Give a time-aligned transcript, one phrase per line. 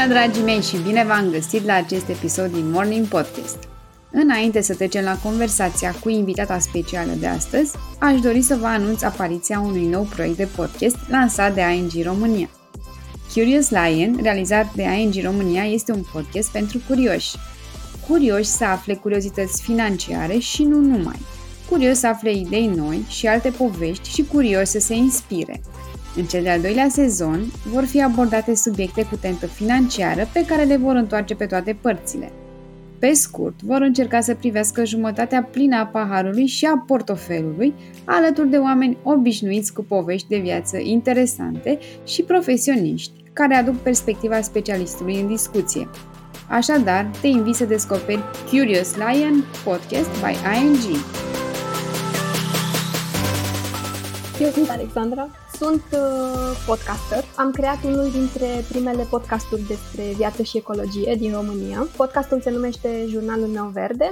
[0.00, 3.58] Bună, dragii mei, și bine v-am găsit la acest episod din Morning Podcast.
[4.10, 9.02] Înainte să trecem la conversația cu invitata specială de astăzi, aș dori să vă anunț
[9.02, 12.48] apariția unui nou proiect de podcast lansat de ING România.
[13.34, 17.36] Curious Lion, realizat de ING România, este un podcast pentru curioși.
[18.08, 21.18] Curioși să afle curiozități financiare și nu numai.
[21.68, 25.60] Curios să afle idei noi și alte povești și curios să se inspire–
[26.16, 27.40] în cel de-al doilea sezon
[27.72, 32.32] vor fi abordate subiecte cu tentă financiară pe care le vor întoarce pe toate părțile.
[32.98, 38.56] Pe scurt, vor încerca să privească jumătatea plină a paharului și a portofelului, alături de
[38.56, 45.88] oameni obișnuiți cu povești de viață interesante și profesioniști, care aduc perspectiva specialistului în discuție.
[46.48, 50.96] Așadar, te invit să descoperi Curious Lion Podcast by ING.
[54.40, 57.24] Eu sunt Alexandra, sunt uh, podcaster.
[57.36, 61.86] Am creat unul dintre primele podcasturi despre viață și ecologie din România.
[61.96, 64.08] Podcastul se numește Jurnalul meu verde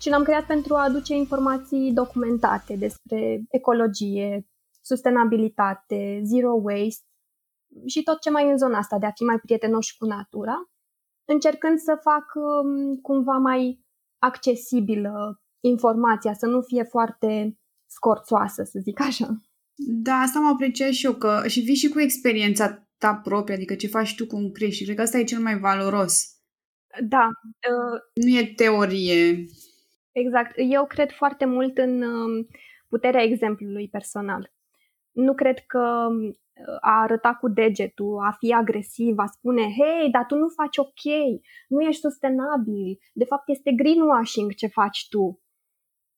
[0.00, 4.46] și l-am creat pentru a aduce informații documentate despre ecologie,
[4.80, 7.04] sustenabilitate, zero waste
[7.86, 10.56] și tot ce mai e în zona asta de a fi mai prietenoși cu natura,
[11.24, 13.84] încercând să fac um, cumva mai
[14.18, 19.40] accesibilă informația, să nu fie foarte scorțoasă, să zic așa.
[19.76, 23.74] Da, asta mă apreciat și eu, că și vii și cu experiența ta proprie, adică
[23.74, 24.84] ce faci tu cum crești.
[24.84, 26.36] Cred că asta e cel mai valoros.
[27.08, 27.28] Da.
[27.70, 29.44] Uh, nu e teorie.
[30.12, 30.52] Exact.
[30.56, 32.46] Eu cred foarte mult în uh,
[32.88, 34.52] puterea exemplului personal.
[35.12, 40.24] Nu cred că uh, a arăta cu degetul, a fi agresiv, a spune, hei, dar
[40.26, 41.02] tu nu faci ok,
[41.68, 45.40] nu ești sustenabil, de fapt este greenwashing ce faci tu.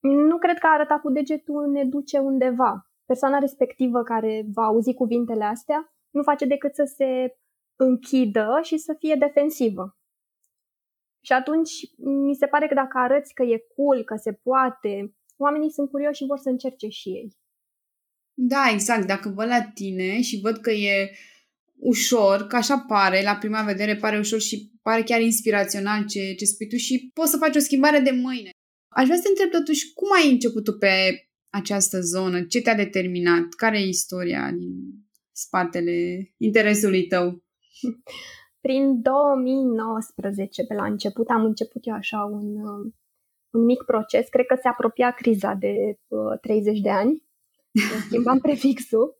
[0.00, 4.94] Nu cred că a arăta cu degetul ne duce undeva persoana respectivă care va auzi
[4.94, 7.36] cuvintele astea nu face decât să se
[7.76, 9.96] închidă și să fie defensivă.
[11.24, 15.72] Și atunci mi se pare că dacă arăți că e cool, că se poate, oamenii
[15.72, 17.36] sunt curioși și vor să încerce și ei.
[18.34, 19.06] Da, exact.
[19.06, 21.10] Dacă văd la tine și văd că e
[21.78, 26.44] ușor, că așa pare, la prima vedere pare ușor și pare chiar inspirațional ce, ce
[26.44, 28.50] spui tu și poți să faci o schimbare de mâine.
[28.98, 30.94] Aș vrea să te întreb totuși cum ai început tu pe
[31.50, 32.42] această zonă?
[32.42, 33.46] Ce te-a determinat?
[33.56, 34.72] Care e istoria din
[35.32, 35.94] spatele
[36.36, 37.42] interesului tău?
[38.66, 42.46] Prin 2019, pe la început, am început eu așa un,
[43.50, 44.28] un mic proces.
[44.28, 45.74] Cred că se apropia criza de
[46.08, 47.22] uh, 30 de ani.
[48.06, 49.16] Schimbam prefixul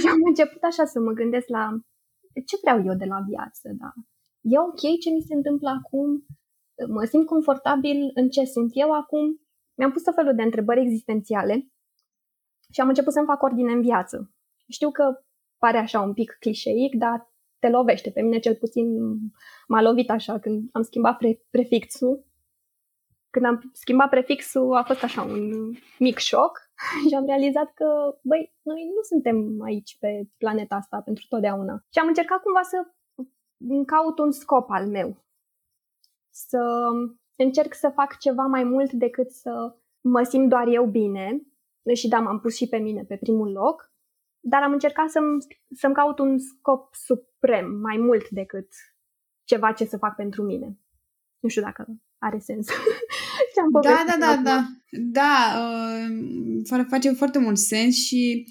[0.00, 1.80] și am început așa să mă gândesc la
[2.46, 3.92] ce vreau eu de la viață, da.
[4.40, 6.26] E ok ce mi se întâmplă acum?
[6.88, 9.40] Mă simt confortabil în ce sunt eu acum?
[9.74, 11.70] Mi-am pus tot felul de întrebări existențiale
[12.72, 14.32] și am început să-mi fac ordine în viață.
[14.68, 15.04] Știu că
[15.58, 18.10] pare așa un pic clișeic, dar te lovește.
[18.10, 18.86] Pe mine cel puțin
[19.66, 22.24] m-a lovit așa când am schimbat pre- prefixul.
[23.30, 26.58] Când am schimbat prefixul a fost așa un mic șoc
[27.08, 27.86] și am realizat că,
[28.22, 31.84] băi, noi nu suntem aici pe planeta asta pentru totdeauna.
[31.92, 32.76] Și am încercat cumva să
[33.86, 35.24] caut un scop al meu.
[36.30, 36.88] Să
[37.36, 41.42] încerc să fac ceva mai mult decât să mă simt doar eu bine.
[41.94, 43.92] Și da, m-am pus și pe mine pe primul loc,
[44.40, 45.38] dar am încercat să-mi,
[45.74, 48.68] să-mi caut un scop suprem, mai mult decât
[49.44, 50.78] ceva ce să fac pentru mine.
[51.38, 51.86] Nu știu dacă
[52.18, 52.66] are sens.
[53.82, 54.66] da, da, da, da.
[54.90, 55.56] Da,
[56.68, 58.48] uh, face foarte mult sens și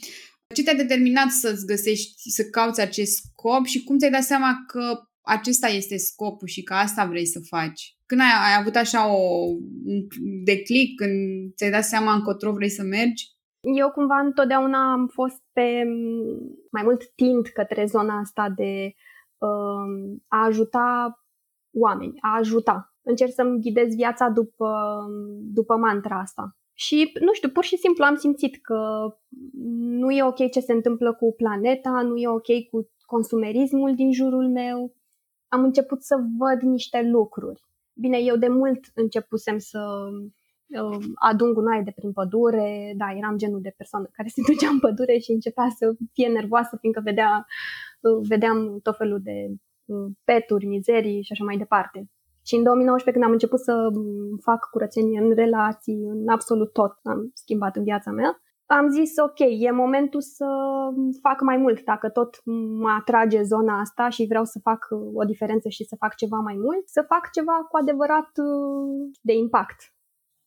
[0.55, 5.08] ce te-a determinat să-ți găsești, să cauți acest scop și cum ți-ai dat seama că
[5.29, 7.95] acesta este scopul și că asta vrei să faci?
[8.05, 9.45] Când ai, ai avut așa o,
[9.85, 10.07] un
[10.43, 13.23] declic, când ți-ai dat seama încotro vrei să mergi?
[13.77, 15.83] Eu cumva întotdeauna am fost pe
[16.71, 18.93] mai mult tind către zona asta de
[19.37, 21.19] uh, a ajuta
[21.73, 22.93] oameni, a ajuta.
[23.01, 24.71] Încerc să-mi ghidez viața după,
[25.53, 26.57] după mantra asta.
[26.73, 28.79] Și, nu știu, pur și simplu am simțit că
[30.01, 34.49] nu e ok ce se întâmplă cu planeta, nu e ok cu consumerismul din jurul
[34.49, 34.95] meu,
[35.49, 37.63] am început să văd niște lucruri.
[37.93, 39.79] Bine, eu de mult începusem să
[40.67, 44.79] uh, adun gunoaie de prin pădure, da, eram genul de persoană care se ducea în
[44.79, 47.45] pădure și începea să fie nervoasă fiindcă vedea,
[48.01, 49.47] uh, vedeam tot felul de
[49.85, 52.09] uh, peturi, mizerii și așa mai departe.
[52.45, 53.89] Și în 2019, când am început să
[54.41, 59.39] fac curățenie în relații, în absolut tot, am schimbat în viața mea, am zis, ok,
[59.39, 60.45] e momentul să
[61.21, 61.83] fac mai mult.
[61.83, 62.41] Dacă tot
[62.83, 66.37] mă atrage zona asta și vreau să fac uh, o diferență și să fac ceva
[66.37, 69.79] mai mult, să fac ceva cu adevărat uh, de impact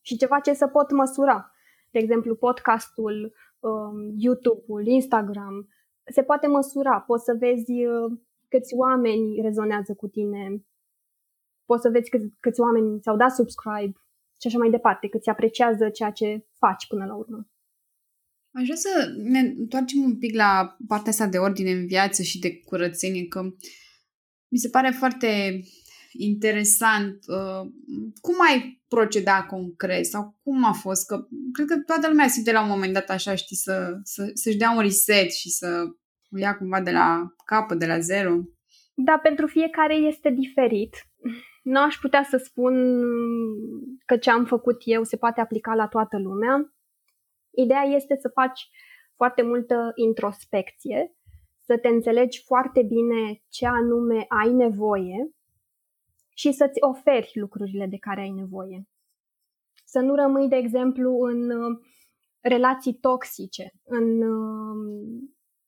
[0.00, 1.52] și ceva ce să pot măsura.
[1.90, 5.68] De exemplu, podcastul, um, YouTube-ul, Instagram,
[6.12, 7.00] se poate măsura.
[7.00, 10.64] Poți să vezi uh, câți oameni rezonează cu tine,
[11.64, 13.98] poți să vezi câți, câți oameni ți-au dat subscribe
[14.40, 17.46] și așa mai departe, câți apreciază ceea ce faci până la urmă.
[18.52, 22.38] Aș vrea să ne întoarcem un pic la partea asta de ordine în viață și
[22.38, 23.42] de curățenie, că
[24.48, 25.62] mi se pare foarte
[26.12, 27.18] interesant.
[27.26, 27.70] Uh,
[28.20, 31.06] cum ai proceda concret sau cum a fost?
[31.06, 34.56] Că cred că toată lumea simte la un moment dat așa, știi, să, să, să-și
[34.56, 35.84] dea un reset și să
[36.30, 38.40] o ia cumva de la capăt, de la zero.
[38.94, 40.94] Da, pentru fiecare este diferit.
[41.62, 42.74] Nu aș putea să spun
[44.06, 46.74] că ce am făcut eu se poate aplica la toată lumea.
[47.54, 48.68] Ideea este să faci
[49.16, 51.16] foarte multă introspecție,
[51.60, 55.30] să te înțelegi foarte bine ce anume ai nevoie
[56.34, 58.88] și să-ți oferi lucrurile de care ai nevoie.
[59.84, 61.78] Să nu rămâi, de exemplu, în uh,
[62.40, 65.22] relații toxice, în uh,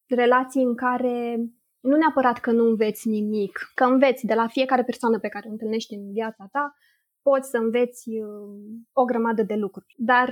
[0.07, 1.37] relații în care
[1.81, 5.51] nu neapărat că nu înveți nimic, că înveți de la fiecare persoană pe care o
[5.51, 6.75] întâlnești în viața ta,
[7.23, 9.95] poți să înveți uh, o grămadă de lucruri.
[9.97, 10.29] Dar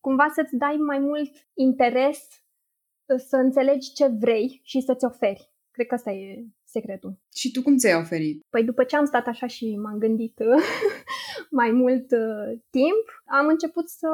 [0.00, 2.18] cumva să-ți dai mai mult interes
[3.16, 5.50] să înțelegi ce vrei și să-ți oferi.
[5.70, 7.12] Cred că asta e secretul.
[7.34, 8.46] Și tu cum ți-ai oferit?
[8.50, 10.38] Păi după ce am stat așa și m-am gândit
[11.60, 13.04] mai mult uh, timp,
[13.38, 14.08] am început să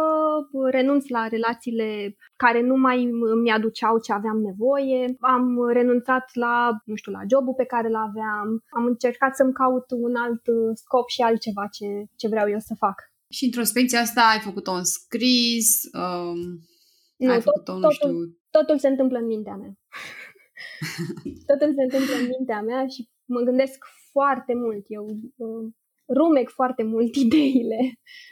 [0.70, 3.10] renunț la relațiile care nu mai
[3.42, 5.16] mi-aduceau ce aveam nevoie.
[5.20, 8.48] Am renunțat la, nu știu, la jobul pe care îl aveam.
[8.68, 10.42] Am încercat să-mi caut un alt
[10.74, 11.86] scop și altceva ce,
[12.16, 13.14] ce vreau eu să fac.
[13.28, 15.82] Și introspecția asta ai făcut-o în scris?
[15.92, 16.38] Um,
[17.16, 18.08] nu, ai făcut-o, tot, nu știu...
[18.08, 19.72] Totul, totul se întâmplă în mintea mea.
[21.50, 24.84] totul se întâmplă în mintea mea și mă gândesc foarte mult.
[24.88, 25.04] Eu
[25.36, 25.72] uh,
[26.16, 27.80] rumec foarte mult ideile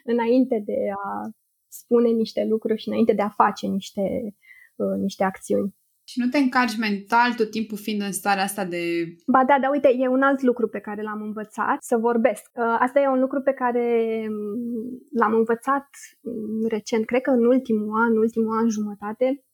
[0.05, 1.31] înainte de a
[1.69, 4.35] spune niște lucruri și înainte de a face niște,
[4.77, 5.75] uh, niște acțiuni.
[6.05, 8.83] Și nu te încarci mental tot timpul fiind în starea asta de...
[9.27, 12.51] Ba da, dar uite, e un alt lucru pe care l-am învățat, să vorbesc.
[12.55, 13.87] Uh, asta e un lucru pe care
[14.29, 15.89] mm, l-am învățat
[16.21, 19.45] mm, recent, cred că în ultimul an, ultimul an jumătate,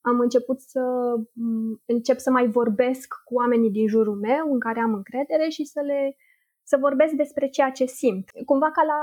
[0.00, 0.80] am început să
[1.32, 5.64] mm, încep să mai vorbesc cu oamenii din jurul meu, în care am încredere și
[5.64, 6.16] să le
[6.64, 8.30] să vorbesc despre ceea ce simt.
[8.46, 9.00] Cumva ca la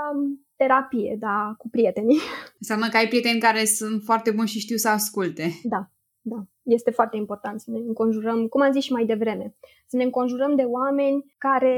[0.55, 2.19] terapie, da, cu prietenii.
[2.61, 5.45] Înseamnă că ai prieteni care sunt foarte buni și știu să asculte.
[5.63, 5.91] Da,
[6.21, 6.39] da.
[6.69, 9.55] Este foarte important să ne înconjurăm, cum am zis și mai devreme,
[9.87, 11.75] să ne înconjurăm de oameni care,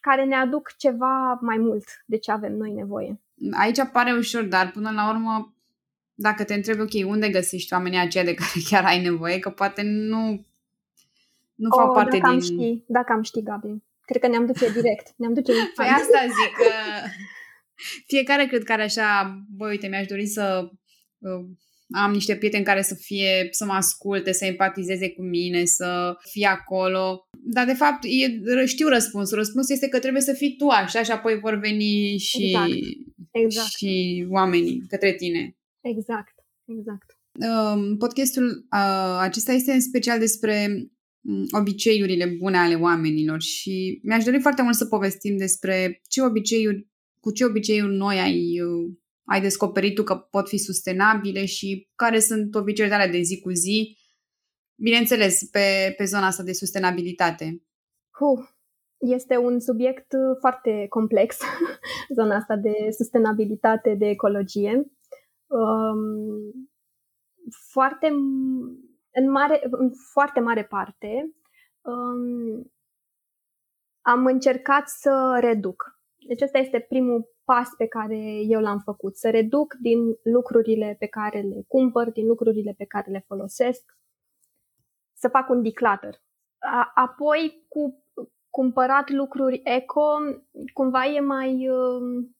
[0.00, 3.20] care ne aduc ceva mai mult de ce avem noi nevoie.
[3.52, 5.54] Aici pare ușor, dar până la urmă
[6.14, 9.82] dacă te întrebi, ok, unde găsești oamenii aceia de care chiar ai nevoie, că poate
[9.82, 10.44] nu,
[11.54, 12.34] nu fac oh, parte dacă din...
[12.34, 13.82] Am ști, dacă am ști, Gabi.
[14.00, 15.12] Cred că ne-am duce direct.
[15.16, 16.70] Ne-am duce păi asta zic, că
[18.06, 20.70] fiecare cred că are așa, băi, uite, mi-aș dori să
[21.18, 21.44] uh,
[21.90, 26.46] am niște prieteni care să fie, să mă asculte, să empatizeze cu mine, să fie
[26.46, 27.28] acolo.
[27.44, 29.36] Dar de fapt e, știu răspunsul.
[29.36, 32.70] Răspunsul este că trebuie să fii tu așa și apoi vor veni și, exact.
[33.30, 33.68] Exact.
[33.68, 35.56] și oamenii către tine.
[35.80, 36.34] Exact,
[36.64, 37.16] exact.
[37.40, 40.66] Uh, podcastul uh, acesta este în special despre
[41.20, 46.88] um, obiceiurile bune ale oamenilor și mi-aș dori foarte mult să povestim despre ce obiceiuri,
[47.20, 48.92] cu ce obiceiuri noi ai, uh,
[49.26, 53.50] ai descoperit tu că pot fi sustenabile și care sunt obiceiurile tale de zi cu
[53.50, 53.98] zi,
[54.82, 57.62] bineînțeles, pe, pe zona asta de sustenabilitate.
[58.10, 58.48] Huh.
[58.98, 61.38] Este un subiect uh, foarte complex,
[62.18, 64.90] zona asta de sustenabilitate, de ecologie
[65.46, 66.68] um,
[67.70, 68.06] foarte,
[69.10, 71.34] în, mare, în foarte mare parte
[71.80, 72.72] um,
[74.00, 76.00] am încercat să reduc.
[76.28, 81.06] Deci ăsta este primul pas pe care eu l-am făcut, să reduc din lucrurile pe
[81.06, 83.96] care le cumpăr, din lucrurile pe care le folosesc,
[85.12, 86.14] să fac un declutter.
[86.58, 88.04] A, apoi, cu
[88.50, 90.06] cumpărat lucruri eco,
[90.72, 92.36] cumva e mai, um,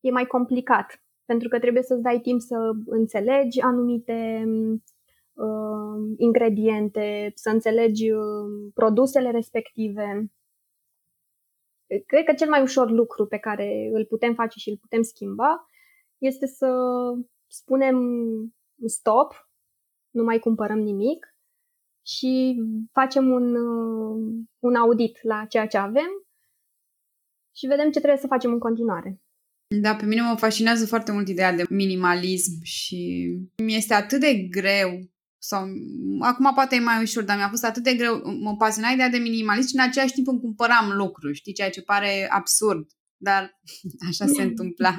[0.00, 1.00] e mai complicat
[1.30, 4.44] pentru că trebuie să-ți dai timp să înțelegi anumite
[5.32, 10.30] uh, ingrediente, să înțelegi uh, produsele respective.
[12.06, 15.66] Cred că cel mai ușor lucru pe care îl putem face și îl putem schimba
[16.18, 16.68] este să
[17.46, 17.98] spunem
[18.86, 19.50] stop,
[20.10, 21.34] nu mai cumpărăm nimic
[22.06, 22.56] și
[22.92, 26.10] facem un, uh, un audit la ceea ce avem
[27.56, 29.20] și vedem ce trebuie să facem în continuare.
[29.80, 33.30] Da, pe mine mă fascinează foarte mult ideea de minimalism și
[33.62, 34.90] mi este atât de greu
[35.42, 35.66] sau
[36.20, 39.18] acum poate e mai ușor, dar mi-a fost atât de greu, mă pasiona ideea de
[39.18, 43.60] minimalism și în același timp îmi cumpăram lucruri, știi, ceea ce pare absurd, dar
[44.08, 44.98] așa se întâmpla.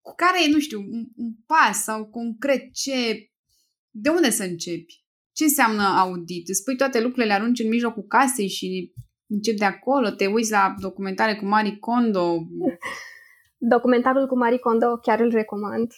[0.00, 3.30] Cu care, nu știu, un, un pas sau concret ce,
[3.90, 5.06] de unde să începi?
[5.36, 6.48] ce înseamnă audit?
[6.48, 8.92] Îți pui toate lucrurile, le arunci în mijlocul casei și
[9.26, 12.36] începi de acolo, te uiți la documentare cu Marie Kondo.
[13.74, 15.92] Documentarul cu Marie Kondo chiar îl recomand.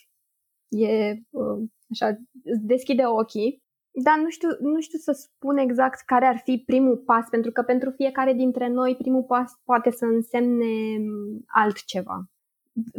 [0.68, 2.06] E uh, așa,
[2.44, 3.62] îți deschide ochii.
[4.02, 7.62] Dar nu știu, nu știu să spun exact care ar fi primul pas, pentru că
[7.62, 12.30] pentru fiecare dintre noi primul pas poate să însemne mm, altceva.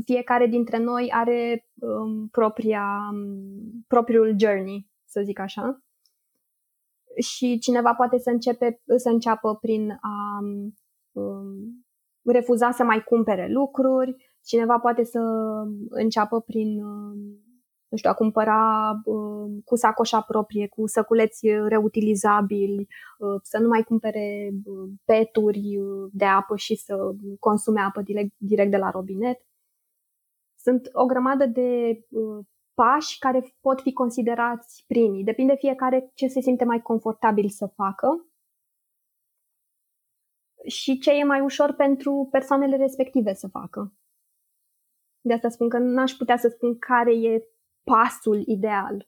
[0.05, 5.83] Fiecare dintre noi are um, propria, um, propriul journey, să zic așa.
[7.21, 10.39] Și cineva poate să, începe, să înceapă prin a
[11.11, 11.85] um,
[12.23, 14.15] refuza să mai cumpere lucruri,
[14.45, 15.19] cineva poate să
[15.89, 17.48] înceapă prin um,
[17.89, 23.83] nu știu, a cumpăra uh, cu sacoșa proprie, cu săculeți reutilizabili, uh, să nu mai
[23.83, 29.41] cumpere uh, peturi uh, de apă și să consume apă direct, direct de la robinet.
[30.55, 35.23] Sunt o grămadă de uh, pași care pot fi considerați primii.
[35.23, 38.29] Depinde fiecare ce se simte mai confortabil să facă
[40.67, 43.93] și ce e mai ușor pentru persoanele respective să facă.
[45.21, 47.43] De asta spun că n-aș putea să spun care e
[47.89, 49.07] pasul ideal.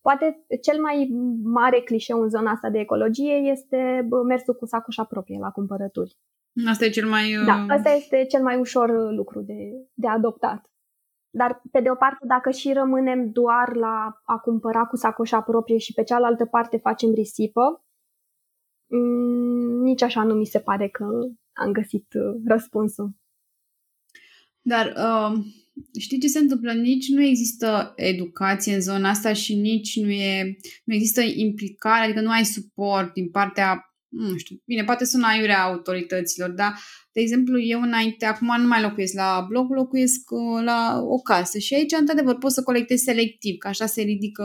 [0.00, 1.08] Poate cel mai
[1.42, 6.18] mare clișeu în zona asta de ecologie este mersul cu sacoșa proprie la cumpărături.
[6.68, 7.42] Asta e cel mai...
[7.46, 9.54] Da, uh, asta este cel mai ușor lucru de,
[9.94, 10.70] de adoptat.
[11.30, 15.78] Dar, pe de o parte, dacă și rămânem doar la a cumpăra cu sacoșa proprie
[15.78, 17.84] și pe cealaltă parte facem risipă,
[18.86, 21.04] mm, nici așa nu mi se pare că
[21.52, 23.10] am găsit uh, răspunsul.
[24.60, 25.44] Dar uh,
[25.98, 26.72] știi ce se întâmplă?
[26.72, 32.20] Nici nu există educație în zona asta și nici nu, e, nu există implicare, adică
[32.20, 36.74] nu ai suport din partea nu știu, bine, poate sună aiurea autorităților, dar,
[37.12, 41.58] de exemplu, eu înainte, acum nu mai locuiesc la bloc, locuiesc uh, la o casă
[41.58, 44.44] și aici, într-adevăr, poți să colectezi selectiv, că așa se ridică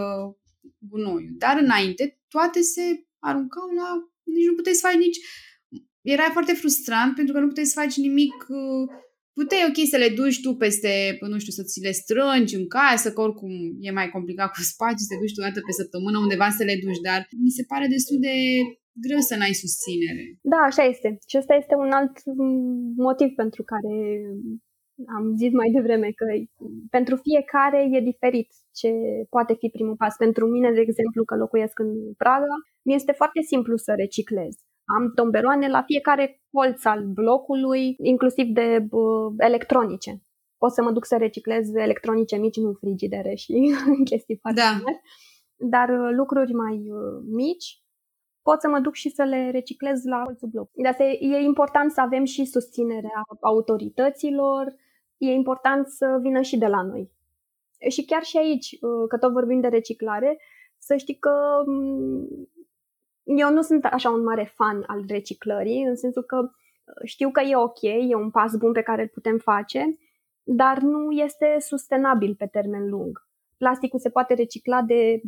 [0.78, 1.36] gunoiul.
[1.38, 2.82] Dar înainte, toate se
[3.20, 4.10] aruncau la...
[4.24, 5.18] nici nu puteai să faci nici...
[6.02, 8.90] Era foarte frustrant pentru că nu puteai să faci nimic uh,
[9.40, 10.92] puteai, ok, să le duci tu peste,
[11.34, 13.54] nu știu, să ți le strângi în casă, că oricum
[13.88, 16.64] e mai complicat cu spațiu, să te duci tu o dată pe săptămână undeva să
[16.70, 18.36] le duci, dar mi se pare destul de
[19.06, 20.24] greu să n-ai susținere.
[20.54, 21.10] Da, așa este.
[21.30, 22.16] Și ăsta este un alt
[23.08, 23.94] motiv pentru care
[25.18, 26.26] am zis mai devreme că
[26.98, 28.90] pentru fiecare e diferit ce
[29.36, 30.14] poate fi primul pas.
[30.26, 31.92] Pentru mine, de exemplu, că locuiesc în
[32.24, 32.56] Praga,
[32.88, 34.54] mi este foarte simplu să reciclez.
[34.96, 40.22] Am tomberoane la fiecare colț al blocului, inclusiv de uh, electronice.
[40.58, 43.54] Pot să mă duc să reciclez electronice mici, nu frigidere și
[44.10, 44.72] chestii foarte da.
[44.72, 45.02] mari.
[45.56, 47.84] Dar uh, lucruri mai uh, mici
[48.42, 50.84] pot să mă duc și să le reciclez la colțul blocului.
[50.84, 54.76] De asta e, e important să avem și susținerea autorităților,
[55.18, 57.12] e important să vină și de la noi.
[57.90, 60.40] Și chiar și aici, uh, că tot vorbim de reciclare,
[60.78, 62.28] să știi că mm,
[63.38, 67.42] eu nu sunt așa un mare fan al reciclării, în sensul că uh, știu că
[67.42, 69.98] e ok, e un pas bun pe care îl putem face,
[70.44, 73.28] dar nu este sustenabil pe termen lung.
[73.58, 75.22] Plasticul se poate recicla de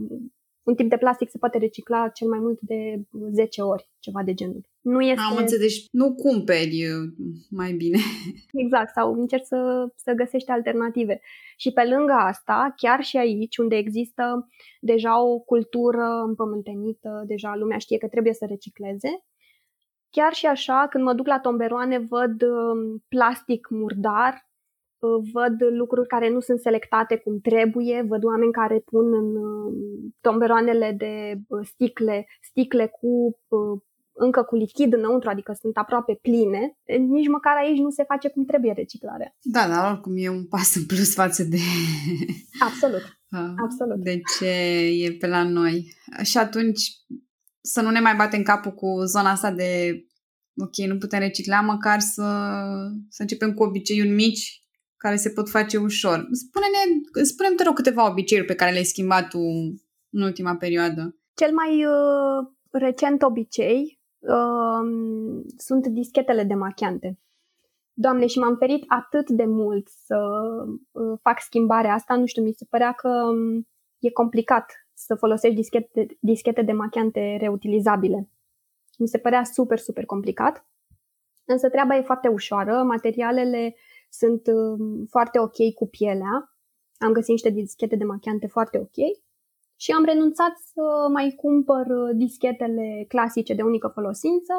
[0.64, 4.34] un tip de plastic se poate recicla cel mai mult de 10 ori, ceva de
[4.34, 4.70] genul.
[4.82, 5.22] Nu este...
[5.30, 7.14] Am înțeles, deci nu cumperi uh,
[7.50, 7.98] mai bine.
[8.64, 11.22] Exact, sau încerci să, să găsești alternative.
[11.58, 14.48] Și pe lângă asta, chiar și aici, unde există
[14.80, 19.10] deja o cultură împământenită, deja lumea știe că trebuie să recicleze,
[20.10, 24.50] chiar și așa, când mă duc la tomberoane, văd um, plastic murdar
[25.34, 29.74] văd lucruri care nu sunt selectate cum trebuie, văd oameni care pun în uh,
[30.22, 33.82] tomberoanele de uh, sticle, sticle cu uh,
[34.14, 36.78] încă cu lichid înăuntru, adică sunt aproape pline,
[37.08, 39.36] nici măcar aici nu se face cum trebuie reciclarea.
[39.42, 41.58] Da, dar oricum e un pas în plus față de...
[42.60, 43.20] Absolut,
[43.66, 44.04] absolut.
[44.04, 44.50] De ce
[45.04, 45.96] e pe la noi.
[46.24, 46.82] Și atunci
[47.62, 50.04] să nu ne mai batem capul cu zona asta de
[50.58, 52.24] ok, nu putem recicla, măcar să,
[53.10, 54.62] să începem cu obiceiuri mici
[54.98, 56.28] care se pot face ușor.
[56.32, 59.40] Spune-ne, spune te rog câteva obiceiuri pe care le-ai schimbat tu
[60.10, 61.16] în ultima perioadă.
[61.34, 67.20] Cel mai uh, recent obicei uh, sunt dischetele de machiante.
[67.94, 70.18] Doamne, și m-am ferit atât de mult să
[70.92, 73.68] uh, fac schimbarea asta, nu știu, mi se părea că um,
[74.00, 78.30] e complicat să folosești dischete, dischete de machiante reutilizabile.
[78.98, 80.66] Mi se părea super, super complicat.
[81.46, 83.76] Însă treaba e foarte ușoară, materialele
[84.10, 86.56] sunt um, foarte ok cu pielea.
[86.98, 89.22] Am găsit niște dischete de machiante foarte ok
[89.82, 94.54] și am renunțat să mai cumpăr uh, dischetele clasice de unică folosință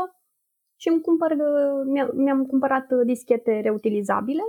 [0.80, 4.42] și îmi cumpăr, uh, mi-am cumpărat uh, dischete reutilizabile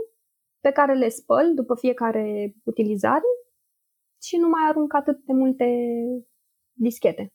[0.60, 3.32] pe care le spăl după fiecare utilizare
[4.22, 5.65] și nu mai arunc atât de multe
[6.74, 7.34] dischete.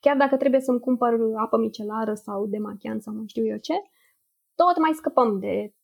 [0.00, 3.74] chiar dacă trebuie să-mi cumpăr apă micelară sau demachiant sau mai știu eu ce,
[4.54, 5.74] tot mai scăpăm de,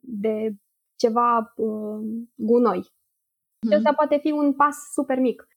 [0.00, 0.54] de
[0.96, 2.00] ceva uh,
[2.34, 2.76] gunoi.
[2.78, 3.70] Mm.
[3.70, 5.48] Și asta poate fi un pas super mic.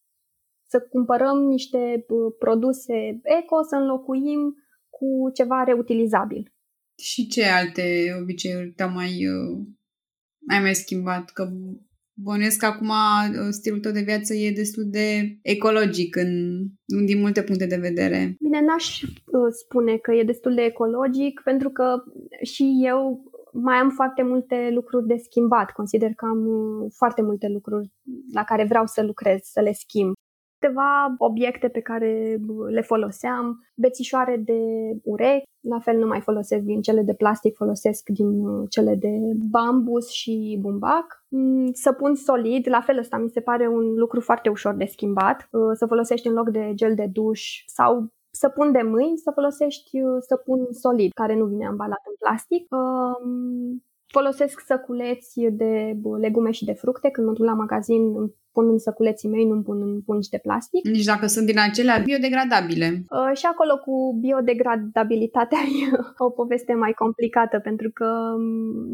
[0.72, 2.98] Să cumpărăm niște uh, produse
[3.40, 4.56] eco, să înlocuim
[4.90, 6.54] cu ceva reutilizabil.
[6.98, 7.84] Și ce alte
[8.22, 9.60] obiceiuri te-au mai, uh,
[10.48, 11.30] ai mai schimbat?
[11.30, 11.50] Că
[12.14, 16.62] bănuiesc că acum uh, stilul tău de viață e destul de ecologic în,
[17.06, 18.36] din multe puncte de vedere.
[18.40, 22.04] Bine, n-aș uh, spune că e destul de ecologic, pentru că
[22.42, 23.24] și eu
[23.54, 25.72] mai am foarte multe lucruri de schimbat.
[25.72, 26.42] Consider că am
[26.96, 27.92] foarte multe lucruri
[28.34, 30.14] la care vreau să lucrez, să le schimb
[30.62, 32.38] câteva obiecte pe care
[32.70, 34.60] le foloseam, bețișoare de
[35.04, 39.20] urechi, la fel nu mai folosesc din cele de plastic, folosesc din uh, cele de
[39.50, 41.26] bambus și bumbac.
[41.28, 45.48] Mm, săpun solid, la fel ăsta mi se pare un lucru foarte ușor de schimbat.
[45.52, 50.02] Uh, să folosești în loc de gel de duș sau săpun de mâini, să folosești
[50.02, 52.68] uh, săpun solid, care nu vine ambalat în plastic.
[52.70, 57.10] Um, folosesc săculeți de legume și de fructe.
[57.10, 58.02] Când mă duc la magazin,
[58.52, 60.88] pun în săculeții mei, nu pun în pungi de plastic.
[60.88, 62.88] Nici dacă sunt din acelea biodegradabile.
[62.88, 68.44] Uh, și acolo cu biodegradabilitatea e o poveste mai complicată pentru că um,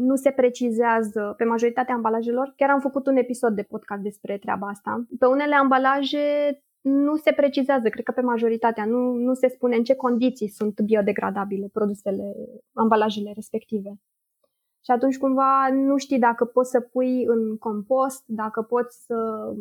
[0.08, 2.52] nu se precizează pe majoritatea ambalajelor.
[2.56, 5.06] Chiar am făcut un episod de podcast despre treaba asta.
[5.18, 6.24] Pe unele ambalaje
[6.80, 10.80] nu se precizează, cred că pe majoritatea, nu, nu se spune în ce condiții sunt
[10.80, 12.24] biodegradabile produsele,
[12.72, 13.90] ambalajele respective.
[14.88, 19.14] Și atunci cumva nu știi dacă poți să pui în compost, dacă poți să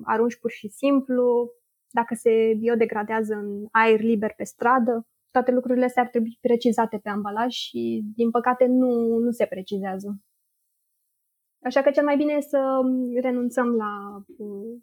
[0.04, 1.52] arunci pur și simplu,
[1.90, 5.08] dacă se biodegradează în aer liber pe stradă.
[5.32, 10.22] Toate lucrurile astea ar trebui precizate pe ambalaj și, din păcate, nu, nu se precizează.
[11.64, 12.82] Așa că cel mai bine e să
[13.22, 14.82] renunțăm la uh,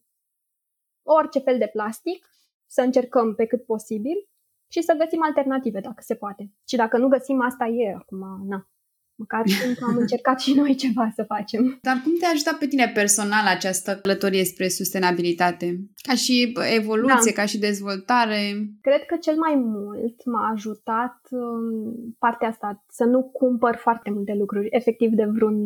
[1.02, 2.26] orice fel de plastic,
[2.66, 4.28] să încercăm pe cât posibil
[4.70, 6.52] și să găsim alternative dacă se poate.
[6.68, 8.68] Și dacă nu găsim, asta e acum, na,
[9.16, 9.42] Măcar
[9.78, 11.78] că am încercat și noi ceva să facem.
[11.82, 15.80] Dar cum te-a ajutat pe tine personal această călătorie spre sustenabilitate?
[16.08, 17.40] Ca și evoluție, da.
[17.40, 18.40] ca și dezvoltare?
[18.80, 24.34] Cred că cel mai mult m-a ajutat um, partea asta, să nu cumpăr foarte multe
[24.38, 24.68] lucruri.
[24.70, 25.58] Efectiv de vreun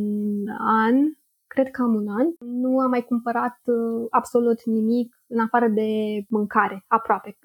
[0.58, 0.94] an
[1.59, 2.27] cred că am un an,
[2.62, 5.90] nu am mai cumpărat uh, absolut nimic în afară de
[6.29, 7.31] mâncare, aproape.
[7.31, 7.37] 90%,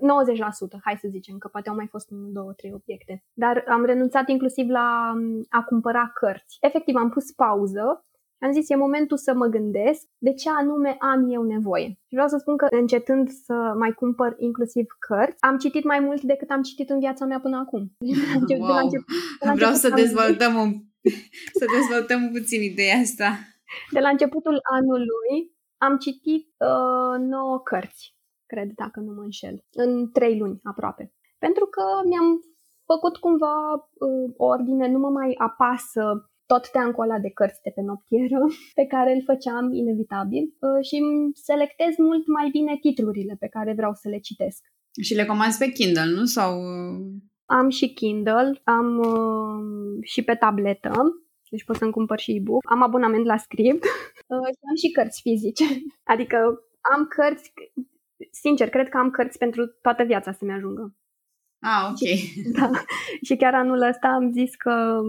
[0.84, 3.23] hai să zicem, că poate au mai fost un, două, trei obiecte.
[3.34, 6.58] Dar am renunțat inclusiv la um, a cumpăra cărți.
[6.62, 8.06] Efectiv, am pus pauză
[8.45, 11.88] am zis, e momentul să mă gândesc de ce anume am eu nevoie.
[12.08, 16.21] Și vreau să spun că încetând să mai cumpăr inclusiv cărți, am citit mai mult
[16.21, 17.84] decât am citit în viața mea până acum.
[17.99, 18.45] Wow.
[18.45, 19.08] De la început,
[19.39, 20.71] de la vreau să dezvoltăm, un,
[21.60, 23.52] să dezvoltăm puțin ideea asta.
[23.91, 30.12] De la începutul anului am citit uh, 9 cărți, cred, dacă nu mă înșel, în
[30.12, 31.13] 3 luni aproape.
[31.38, 32.29] Pentru că mi-am
[32.91, 36.03] făcut cumva uh, ordine, nu mă mai apasă
[36.45, 38.39] tot teancul ăla de cărți de pe noptieră,
[38.79, 43.73] pe care îl făceam inevitabil uh, și îmi selectez mult mai bine titlurile pe care
[43.73, 44.62] vreau să le citesc.
[45.01, 46.25] Și le comanzi pe Kindle, nu?
[46.25, 46.51] Sau...
[46.59, 46.99] Uh,
[47.45, 51.22] am și Kindle, am uh, și pe tabletă
[51.53, 52.71] deci pot să-mi cumpăr și e-book.
[52.71, 53.83] Am abonament la Script
[54.33, 55.63] uh, și am și cărți fizice.
[56.13, 56.37] Adică
[56.93, 57.53] am cărți,
[58.31, 60.95] sincer, cred că am cărți pentru toată viața să-mi ajungă.
[61.59, 61.97] Ah, ok.
[61.97, 62.69] Și, da.
[63.21, 65.01] și chiar anul ăsta am zis că,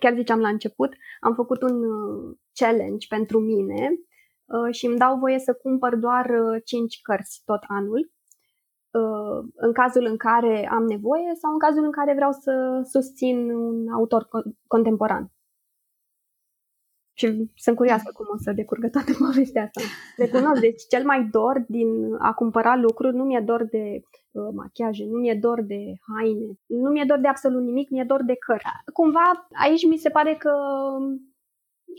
[0.00, 3.90] chiar ziceam la început, am făcut un uh, challenge pentru mine
[4.44, 6.30] uh, și îmi dau voie să cumpăr doar
[6.64, 8.12] 5 cărți tot anul
[9.54, 13.88] în cazul în care am nevoie sau în cazul în care vreau să susțin un
[13.88, 14.28] autor
[14.66, 15.32] contemporan.
[17.20, 19.80] Și sunt curioasă cum o să decurgă toată povestea asta.
[20.16, 25.04] Recunosc, deci cel mai dor din a cumpăra lucruri, nu mi-e dor de uh, machiaje,
[25.04, 28.68] nu mi-e dor de haine, nu mi-e dor de absolut nimic, mi-e dor de cărți.
[28.92, 30.52] Cumva aici mi se pare că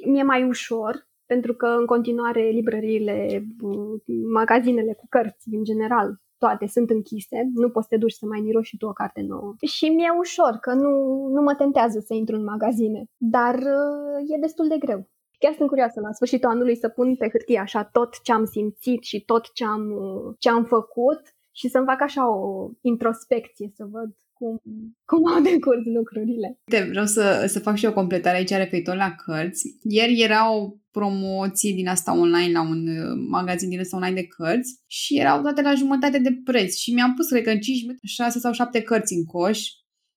[0.06, 6.68] mi-e mai ușor, pentru că în continuare librăriile, uh, magazinele cu cărți în general, toate
[6.68, 9.54] sunt închise, nu poți să te duci să mai miroși și tu o carte nouă.
[9.76, 10.92] Și mi-e ușor, că nu,
[11.36, 15.10] nu mă tentează să intru în magazine, dar uh, e destul de greu.
[15.40, 19.04] Chiar sunt curioasă la sfârșitul anului să pun pe hârtie așa tot ce am simțit
[19.04, 23.84] și tot ce am, uh, ce am făcut și să-mi fac așa o introspecție, să
[23.92, 24.10] văd
[24.42, 24.62] cum,
[25.06, 26.60] cum au decurs lucrurile.
[26.66, 29.78] Uite, vreau să, să fac și o completare aici referitor la cărți.
[29.84, 34.28] Ieri era o promoție din asta online la un uh, magazin din asta online de
[34.28, 37.82] cărți și erau toate la jumătate de preț și mi-am pus, cred că în 5
[37.82, 39.60] minute, 6 sau 7 cărți în coș.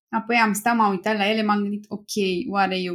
[0.08, 2.12] Apoi am stat, m-am uitat la ele, m-am gândit, ok,
[2.50, 2.94] oare eu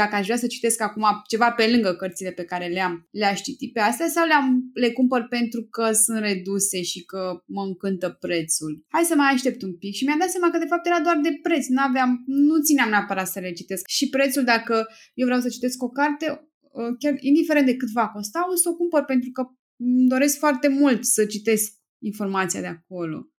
[0.00, 3.70] dacă aș vrea să citesc acum ceva pe lângă cărțile pe care le-am, le-aș citi
[3.70, 8.84] pe astea sau le-am, le cumpăr pentru că sunt reduse și că mă încântă prețul.
[8.88, 11.18] Hai să mai aștept un pic și mi-am dat seama că de fapt era doar
[11.22, 13.86] de preț, n-aveam, nu țineam neapărat să le citesc.
[13.86, 16.26] Și prețul, dacă eu vreau să citesc o carte,
[16.74, 19.42] ă, chiar indiferent de cât va costa, o să o cumpăr pentru că
[19.76, 23.30] îmi doresc foarte mult să citesc informația de acolo.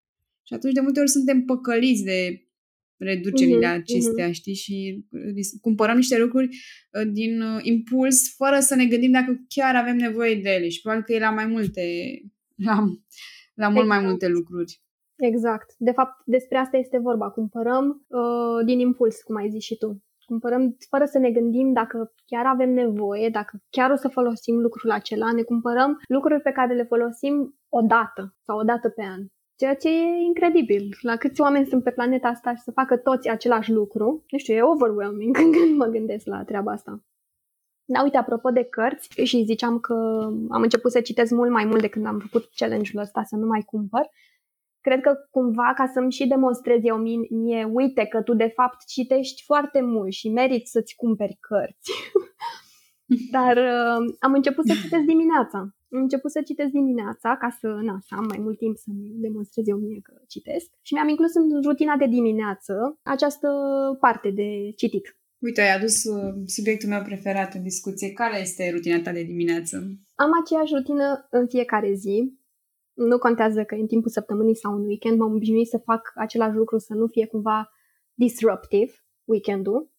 [0.48, 2.47] Și atunci de multe ori suntem păcăliți de
[2.98, 4.40] reducerile mm-hmm, acestea, mm-hmm.
[4.40, 4.54] știi?
[4.54, 9.76] Și uh, cumpărăm niște lucruri uh, din uh, impuls fără să ne gândim dacă chiar
[9.76, 11.82] avem nevoie de ele și probabil că e la mai multe,
[12.68, 12.76] la,
[13.54, 13.88] la mult exact.
[13.88, 14.82] mai multe lucruri.
[15.18, 15.74] Exact.
[15.78, 17.30] De fapt, despre asta este vorba.
[17.30, 20.04] Cumpărăm uh, din impuls, cum ai zis și tu.
[20.26, 24.92] Cumpărăm fără să ne gândim dacă chiar avem nevoie, dacă chiar o să folosim lucrul
[24.92, 25.32] acela.
[25.32, 27.34] Ne cumpărăm lucruri pe care le folosim
[27.70, 29.22] o dată sau o dată pe an.
[29.58, 30.98] Ceea ce e incredibil.
[31.02, 34.24] La câți oameni sunt pe planeta asta și să facă toți același lucru.
[34.30, 37.04] Nu știu, e overwhelming când mă gândesc la treaba asta.
[37.86, 39.94] Da, uite, apropo de cărți, și ziceam că
[40.50, 43.46] am început să citesc mult mai mult de când am făcut challenge-ul ăsta să nu
[43.46, 44.10] mai cumpăr.
[44.82, 46.98] Cred că cumva, ca să-mi și demonstrez eu
[47.30, 51.92] mie, uite că tu de fapt citești foarte mult și meriți să-ți cumperi cărți.
[53.36, 55.77] Dar uh, am început să citesc dimineața.
[55.94, 59.68] Am început să citesc dimineața ca să, na, să am mai mult timp să-mi demonstrez
[59.68, 63.48] eu mie că citesc și mi-am inclus în rutina de dimineață această
[64.00, 65.18] parte de citit.
[65.40, 68.12] Uite, ai adus uh, subiectul meu preferat în discuție.
[68.12, 69.76] Care este rutina ta de dimineață?
[70.16, 72.38] Am aceeași rutină în fiecare zi.
[72.94, 75.18] Nu contează că e în timpul săptămânii sau în weekend.
[75.18, 77.70] M-am obișnuit să fac același lucru, să nu fie cumva
[78.14, 78.92] disruptive
[79.24, 79.92] weekendul.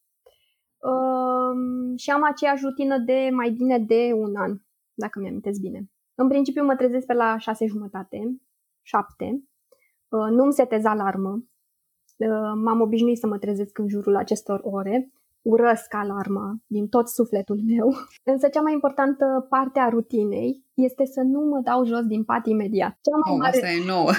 [0.79, 4.61] Um, și am aceeași rutină de mai bine de un an
[4.99, 5.91] dacă mi-amintesc bine.
[6.15, 8.41] În principiu mă trezesc pe la șase jumătate,
[8.83, 9.43] șapte.
[10.09, 11.45] Uh, nu-mi setez alarmă.
[12.17, 15.13] Uh, m-am obișnuit să mă trezesc în jurul acestor ore.
[15.43, 17.95] Urăsc alarma din tot sufletul meu.
[18.33, 22.47] Însă cea mai importantă parte a rutinei este să nu mă dau jos din pat
[22.47, 22.99] imediat.
[23.03, 23.57] Cea mai oh, mare...
[23.57, 24.11] Asta e nouă.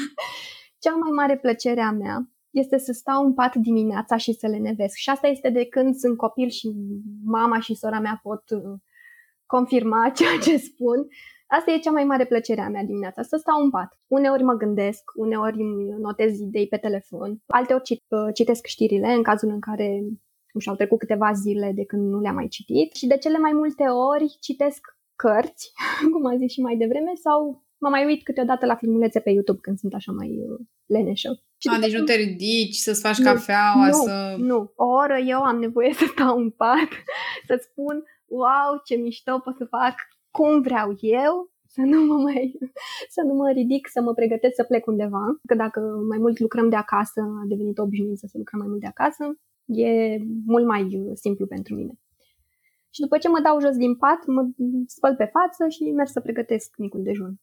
[0.84, 4.58] cea mai mare plăcere a mea este să stau în pat dimineața și să le
[4.58, 4.94] nevesc.
[4.94, 6.72] Și asta este de când sunt copil și
[7.24, 8.78] mama și sora mea pot uh,
[9.54, 10.98] confirma ceea ce spun.
[11.56, 13.90] Asta e cea mai mare plăcere a mea dimineața, să stau în pat.
[14.06, 19.22] Uneori mă gândesc, uneori îmi notez idei pe telefon, alteori cit, uh, citesc știrile în
[19.22, 19.88] cazul în care
[20.52, 23.38] nu știu, au trecut câteva zile de când nu le-am mai citit și de cele
[23.38, 24.80] mai multe ori citesc
[25.22, 25.72] cărți,
[26.12, 29.58] cum am zis și mai devreme, sau mă mai uit câteodată la filmulețe pe YouTube
[29.62, 31.30] când sunt așa mai uh, leneșă.
[31.70, 34.34] A, deci nu te ridici să-ți faci nu, cafeaua, nu, să...
[34.38, 36.90] Nu, o oră eu am nevoie să stau în pat,
[37.46, 38.04] să spun
[38.40, 39.94] wow, ce mișto pot să fac
[40.30, 42.58] cum vreau eu, să nu mă mai,
[43.14, 45.24] să nu mă ridic, să mă pregătesc să plec undeva.
[45.46, 48.80] Că dacă mai mult lucrăm de acasă, a devenit o obișnuință să lucrăm mai mult
[48.80, 49.24] de acasă,
[49.64, 50.82] e mult mai
[51.14, 51.92] simplu pentru mine.
[52.94, 54.42] Și după ce mă dau jos din pat, mă
[54.86, 57.34] spăl pe față și merg să pregătesc micul dejun.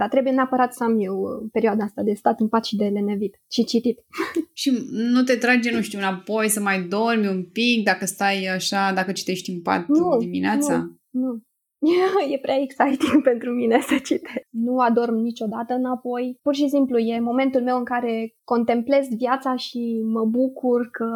[0.00, 2.84] Dar trebuie neapărat să am eu uh, perioada asta de stat în pat și de
[2.84, 3.98] lenevit și citit.
[4.60, 8.92] Și nu te trage, nu știu, înapoi să mai dormi un pic dacă stai așa,
[8.94, 10.76] dacă citești în pat nu, dimineața?
[11.10, 11.42] Nu, nu.
[12.34, 14.46] e prea exciting pentru mine să citesc.
[14.50, 16.38] Nu adorm niciodată înapoi.
[16.42, 21.08] Pur și simplu e momentul meu în care contemplez viața și mă bucur că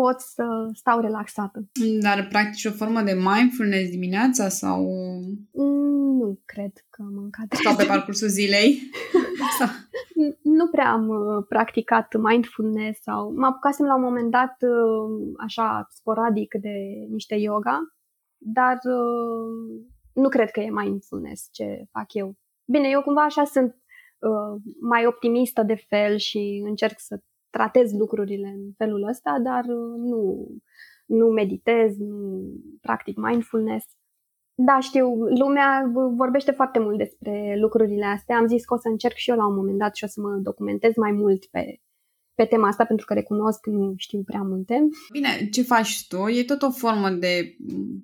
[0.00, 1.58] pot să stau relaxată.
[2.00, 4.80] Dar practici o formă de mindfulness dimineața sau...
[5.52, 7.60] Mm, nu cred că mă încadrez.
[7.60, 8.90] Sau pe parcursul zilei?
[10.58, 13.32] nu prea am uh, practicat mindfulness sau...
[13.32, 16.76] Mă apucasem la un moment dat uh, așa sporadic de
[17.10, 17.78] niște yoga,
[18.38, 19.80] dar uh,
[20.12, 22.34] nu cred că e mindfulness ce fac eu.
[22.64, 23.74] Bine, eu cumva așa sunt
[24.80, 30.48] mai optimistă de fel și încerc să tratez lucrurile în felul ăsta, dar uh, nu,
[31.06, 32.42] nu meditez, nu
[32.80, 33.86] practic mindfulness.
[34.54, 38.36] Da, știu, lumea vorbește foarte mult despre lucrurile astea.
[38.36, 40.20] Am zis că o să încerc și eu la un moment dat și o să
[40.20, 41.80] mă documentez mai mult pe
[42.40, 44.88] pe tema asta pentru că recunosc că nu știu prea multe.
[45.12, 47.56] Bine, ce faci tu e tot o formă de...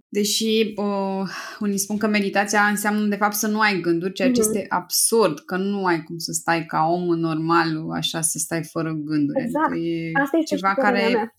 [0.08, 1.28] Deși uh,
[1.60, 4.44] unii spun că meditația înseamnă de fapt să nu ai gânduri, ceea ce mm-hmm.
[4.44, 8.92] este absurd, că nu ai cum să stai ca omul normal așa să stai fără
[8.92, 9.42] gânduri.
[9.42, 9.70] Exact.
[9.70, 11.10] Adică e Asta este ceva care...
[11.12, 11.34] Mea.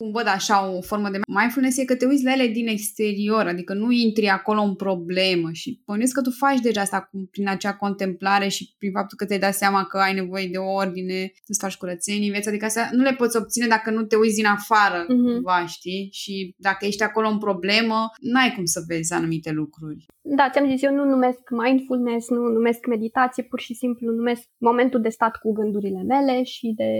[0.00, 3.46] Cum văd așa o formă de mindfulness e că te uiți la ele din exterior,
[3.46, 7.48] adică nu intri acolo în problemă și bănuiesc că tu faci deja asta cu, prin
[7.48, 11.58] acea contemplare și prin faptul că te-ai dat seama că ai nevoie de ordine, să-ți
[11.60, 14.46] faci curățenii în viața, adică astea nu le poți obține dacă nu te uiți din
[14.46, 15.32] afară, mm-hmm.
[15.32, 16.08] cumva, știi?
[16.12, 20.06] Și dacă ești acolo în problemă, n-ai cum să vezi anumite lucruri.
[20.22, 25.00] Da, ți-am zis, eu nu numesc mindfulness, nu numesc meditație, pur și simplu numesc momentul
[25.00, 26.92] de stat cu gândurile mele și de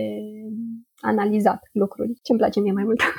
[1.00, 2.18] analizat lucruri.
[2.22, 3.00] Ce-mi place mie mai mult.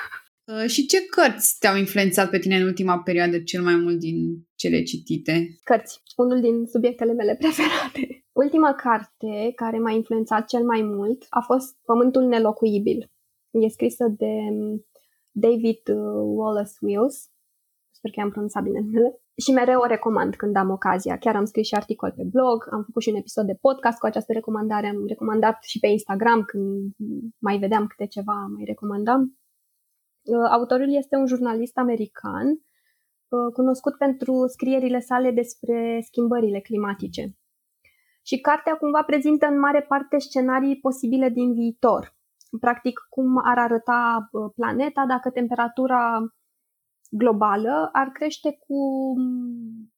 [0.46, 4.48] Uh, și ce cărți te-au influențat pe tine în ultima perioadă cel mai mult din
[4.56, 5.48] cele citite?
[5.64, 6.02] Cărți.
[6.16, 8.26] Unul din subiectele mele preferate.
[8.32, 13.12] Ultima carte care m-a influențat cel mai mult a fost Pământul nelocuibil.
[13.52, 14.86] E scrisă de um,
[15.32, 17.30] David uh, Wallace Wills.
[17.92, 19.22] Sper că am pronunțat bine numele.
[19.44, 21.18] Și mereu o recomand când am ocazia.
[21.18, 24.06] Chiar am scris și articol pe blog, am făcut și un episod de podcast cu
[24.06, 26.94] această recomandare, am recomandat și pe Instagram când
[27.38, 29.22] mai vedeam câte ceva, mai recomandam.
[30.24, 37.36] Uh, autorul este un jurnalist american uh, cunoscut pentru scrierile sale despre schimbările climatice.
[38.26, 42.16] Și cartea cumva prezintă în mare parte scenarii posibile din viitor.
[42.60, 46.20] Practic, cum ar arăta uh, planeta dacă temperatura
[47.12, 49.14] globală ar crește cu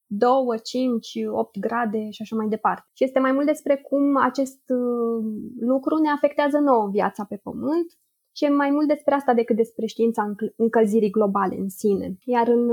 [0.07, 0.29] 2,
[0.63, 2.89] 5, 8 grade și așa mai departe.
[2.93, 4.61] Și este mai mult despre cum acest
[5.59, 7.97] lucru ne afectează nouă viața pe Pământ
[8.35, 12.17] și e mai mult despre asta decât despre știința încălzirii globale în sine.
[12.25, 12.69] Iar în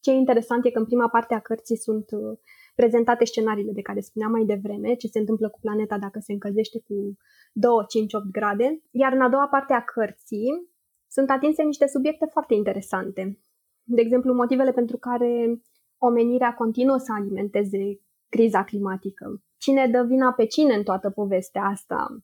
[0.00, 2.38] ce e interesant e că în prima parte a cărții sunt uh,
[2.74, 6.78] prezentate scenariile de care spuneam mai devreme, ce se întâmplă cu planeta dacă se încălzește
[6.86, 7.16] cu
[7.52, 10.68] 2, 5, 8 grade, iar în a doua parte a cărții
[11.08, 13.38] sunt atinse niște subiecte foarte interesante.
[13.82, 15.60] De exemplu, motivele pentru care
[15.98, 19.42] omenirea continuă să alimenteze criza climatică.
[19.56, 22.18] Cine dă vina pe cine în toată povestea asta?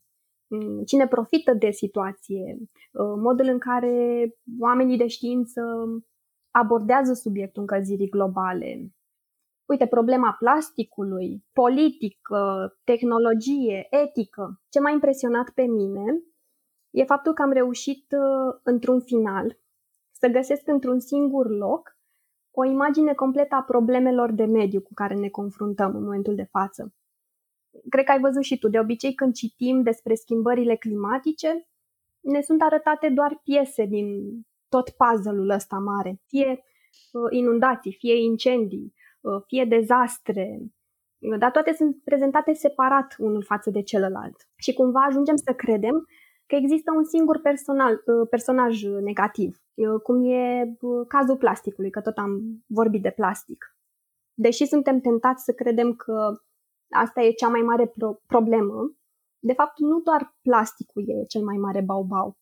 [0.47, 4.29] Mm, cine profită de situație, uh, modul în care
[4.61, 5.63] oamenii de știință
[6.51, 8.93] abordează subiectul încălzirii globale.
[9.69, 14.63] Uite, problema plasticului, politică, tehnologie, etică.
[14.69, 16.23] Ce m-a impresionat pe mine
[16.95, 19.59] e faptul că am reușit uh, într-un final
[20.11, 21.97] să găsesc într-un singur loc
[22.51, 26.95] o imagine completă a problemelor de mediu cu care ne confruntăm în momentul de față
[27.89, 31.69] cred că ai văzut și tu, de obicei când citim despre schimbările climatice,
[32.21, 34.09] ne sunt arătate doar piese din
[34.69, 36.21] tot puzzle-ul ăsta mare.
[36.27, 36.65] Fie
[37.13, 40.61] uh, inundații, fie incendii, uh, fie dezastre,
[41.39, 44.37] dar toate sunt prezentate separat unul față de celălalt.
[44.57, 46.07] Și cumva ajungem să credem
[46.47, 49.59] că există un singur personal, uh, personaj negativ,
[50.03, 50.75] cum e
[51.09, 53.77] cazul plasticului, că tot am vorbit de plastic.
[54.35, 56.33] Deși suntem tentați să credem că
[56.91, 58.95] asta e cea mai mare pro- problemă.
[59.39, 62.37] De fapt, nu doar plasticul e cel mai mare baubau.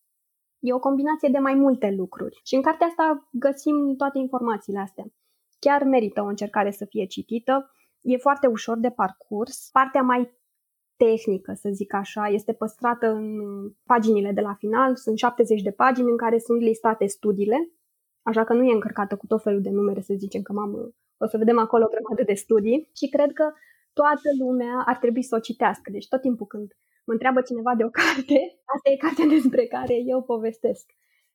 [0.58, 2.40] E o combinație de mai multe lucruri.
[2.44, 5.04] Și în cartea asta găsim toate informațiile astea.
[5.58, 7.70] Chiar merită o încercare să fie citită.
[8.00, 9.68] E foarte ușor de parcurs.
[9.72, 10.40] Partea mai
[11.04, 13.26] tehnică, să zic așa, este păstrată în
[13.84, 14.96] paginile de la final.
[14.96, 17.58] Sunt 70 de pagini în care sunt listate studiile,
[18.22, 20.78] așa că nu e încărcată cu tot felul de numere, să zicem că mamă,
[21.24, 22.90] o să vedem acolo o grămadă de studii.
[22.98, 23.46] Și cred că
[23.92, 25.90] toată lumea ar trebui să o citească.
[25.90, 26.68] Deci tot timpul când
[27.06, 28.38] mă întreabă cineva de o carte,
[28.74, 30.86] asta e cartea despre care eu povestesc.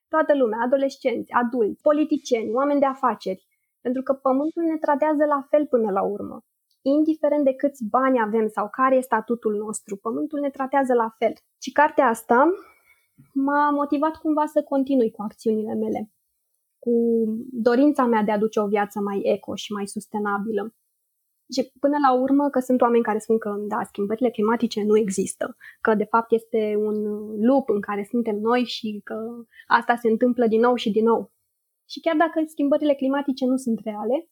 [0.08, 3.46] Toată lumea, adolescenți, adulți, politicieni, oameni de afaceri,
[3.80, 6.36] pentru că pământul ne tratează la fel până la urmă.
[6.82, 11.32] Indiferent de câți bani avem sau care e statutul nostru, pământul ne tratează la fel.
[11.62, 12.50] Și cartea asta
[13.32, 16.10] m-a motivat cumva să continui cu acțiunile mele,
[16.78, 16.92] cu
[17.50, 20.74] dorința mea de a duce o viață mai eco și mai sustenabilă.
[21.54, 25.56] Și până la urmă că sunt oameni care spun că da, schimbările climatice nu există,
[25.80, 26.96] că de fapt este un
[27.46, 29.18] loop în care suntem noi și că
[29.66, 31.32] asta se întâmplă din nou și din nou.
[31.90, 34.28] Și chiar dacă schimbările climatice nu sunt reale,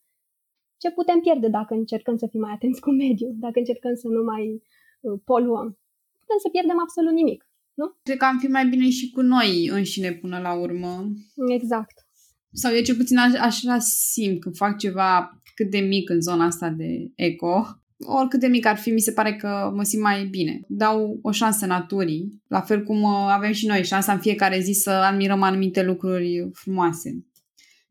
[0.83, 4.23] ce putem pierde dacă încercăm să fim mai atenți cu mediul, dacă încercăm să nu
[4.23, 4.45] mai
[5.01, 5.69] uh, poluăm?
[6.21, 7.41] Putem să pierdem absolut nimic,
[7.75, 7.87] nu?
[8.03, 11.13] Cred că am fi mai bine și cu noi înșine până la urmă.
[11.59, 12.07] Exact.
[12.53, 16.69] Sau eu cel puțin așa simt când fac ceva cât de mic în zona asta
[16.69, 17.67] de eco,
[17.99, 20.61] oricât de mic ar fi, mi se pare că mă simt mai bine.
[20.69, 24.73] Dau o șansă naturii, la fel cum uh, avem și noi șansa în fiecare zi
[24.73, 27.26] să admirăm anumite lucruri frumoase.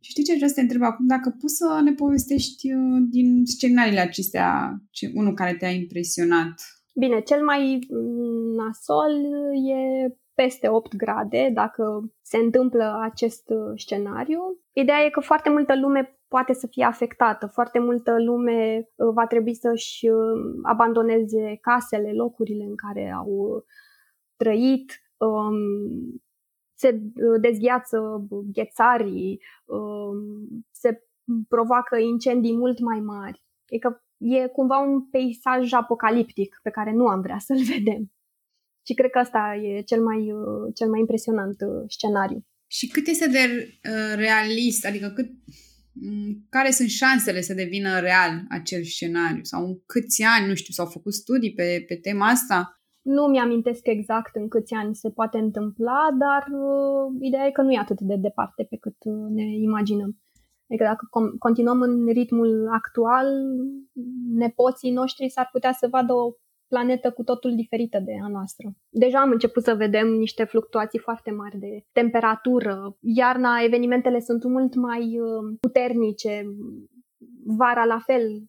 [0.06, 1.06] Și știi ce vreau să te întreb acum?
[1.08, 4.48] Dacă poți să ne povestești uh, din scenariile acestea,
[5.14, 6.54] unul care te-a impresionat.
[6.96, 7.80] Bine, cel mai
[8.56, 9.14] nasol
[9.72, 9.80] e
[10.34, 14.40] peste 8 grade dacă se întâmplă acest uh, scenariu.
[14.74, 19.28] Ideea e că foarte multă lume poate să fie afectată, foarte multă lume uh, va
[19.28, 23.64] trebui să-și uh, abandoneze casele, locurile în care au
[24.36, 25.58] trăit, um,
[26.76, 27.02] se
[27.42, 31.04] dezgheață ghețarii, um, se
[31.48, 33.44] provoacă incendii mult mai mari.
[33.68, 38.12] E că e cumva un peisaj apocaliptic pe care nu am vrea să-l vedem.
[38.88, 42.46] Și cred că asta e cel mai, uh, cel mai impresionant uh, scenariu.
[42.68, 43.44] Și cât este de
[43.90, 45.30] uh, realist, adică cât,
[45.92, 49.44] mm, care sunt șansele să devină real acel scenariu?
[49.44, 52.80] Sau în câți ani, nu știu, s-au făcut studii pe, pe tema asta?
[53.06, 57.72] Nu mi-amintesc exact în câți ani se poate întâmpla, dar uh, ideea e că nu
[57.72, 60.18] e atât de departe pe cât uh, ne imaginăm.
[60.70, 63.28] Adică dacă com- continuăm în ritmul actual,
[64.34, 66.32] nepoții noștri s-ar putea să vadă o
[66.68, 68.72] planetă cu totul diferită de a noastră.
[68.90, 72.98] Deja am început să vedem niște fluctuații foarte mari de temperatură.
[73.02, 76.44] Iarna evenimentele sunt mult mai uh, puternice,
[77.46, 78.44] vara la fel.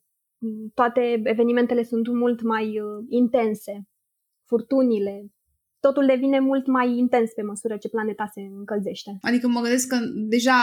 [0.74, 3.86] Toate evenimentele sunt mult mai uh, intense.
[4.46, 5.30] Furtunile,
[5.80, 9.10] totul devine mult mai intens pe măsură ce planeta se încălzește.
[9.20, 10.58] Adică mă gândesc că deja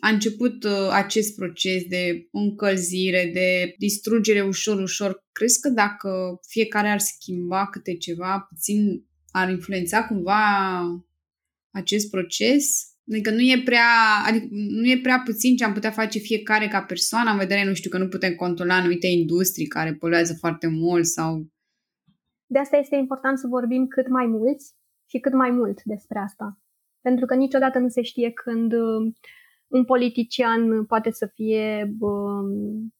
[0.00, 5.24] a început uh, acest proces de încălzire, de distrugere ușor, ușor.
[5.32, 10.42] Crezi că dacă fiecare ar schimba câte ceva, puțin ar influența cumva
[11.70, 12.64] acest proces?
[13.10, 13.90] Adică nu e prea,
[14.26, 17.74] adică nu e prea puțin ce am putea face fiecare ca persoană, în vedere, nu
[17.74, 21.52] știu, că nu putem controla anumite industrii care poluează foarte mult sau
[22.54, 24.74] de asta este important să vorbim cât mai mulți
[25.06, 26.58] și cât mai mult despre asta.
[27.00, 29.12] Pentru că niciodată nu se știe când uh,
[29.66, 32.94] un politician poate să fie um,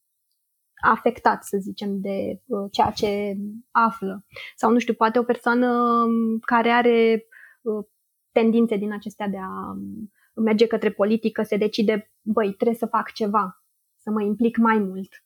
[0.83, 3.37] afectat, să zicem, de uh, ceea ce
[3.71, 4.25] află.
[4.57, 5.69] Sau, nu știu, poate o persoană
[6.07, 7.27] um, care are
[7.63, 7.87] uh,
[8.33, 10.13] tendințe din acestea de a um,
[10.45, 13.63] merge către politică, se decide, băi, trebuie să fac ceva,
[13.97, 15.24] să mă implic mai mult.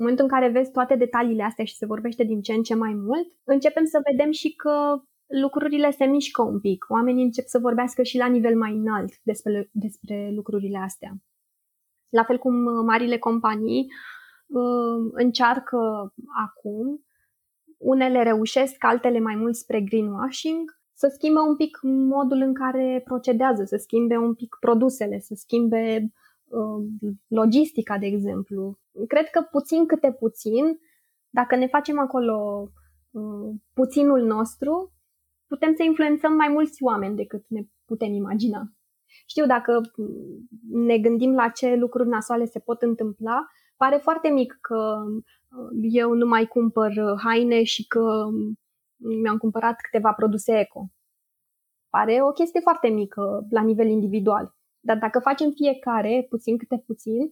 [0.00, 2.74] În momentul în care vezi toate detaliile astea și se vorbește din ce în ce
[2.74, 6.84] mai mult, începem să vedem și că lucrurile se mișcă un pic.
[6.88, 11.12] Oamenii încep să vorbească și la nivel mai înalt despre, despre lucrurile astea.
[12.08, 13.86] La fel cum uh, marile companii
[14.46, 16.12] uh, încearcă
[16.44, 17.04] acum,
[17.78, 23.64] unele reușesc, altele mai mult spre greenwashing, să schimbe un pic modul în care procedează,
[23.64, 26.12] să schimbe un pic produsele, să schimbe
[26.44, 30.78] uh, logistica, de exemplu, cred că puțin câte puțin,
[31.28, 32.68] dacă ne facem acolo
[33.10, 34.92] uh, puținul nostru,
[35.46, 38.62] putem să influențăm mai mulți oameni decât ne putem imagina.
[39.26, 39.80] Știu, dacă
[40.70, 46.12] ne gândim la ce lucruri nasoale se pot întâmpla, pare foarte mic că uh, eu
[46.12, 48.24] nu mai cumpăr haine și că
[49.22, 50.90] mi-am cumpărat câteva produse eco.
[51.88, 54.54] Pare o chestie foarte mică la nivel individual.
[54.80, 57.28] Dar dacă facem fiecare, puțin câte puțin,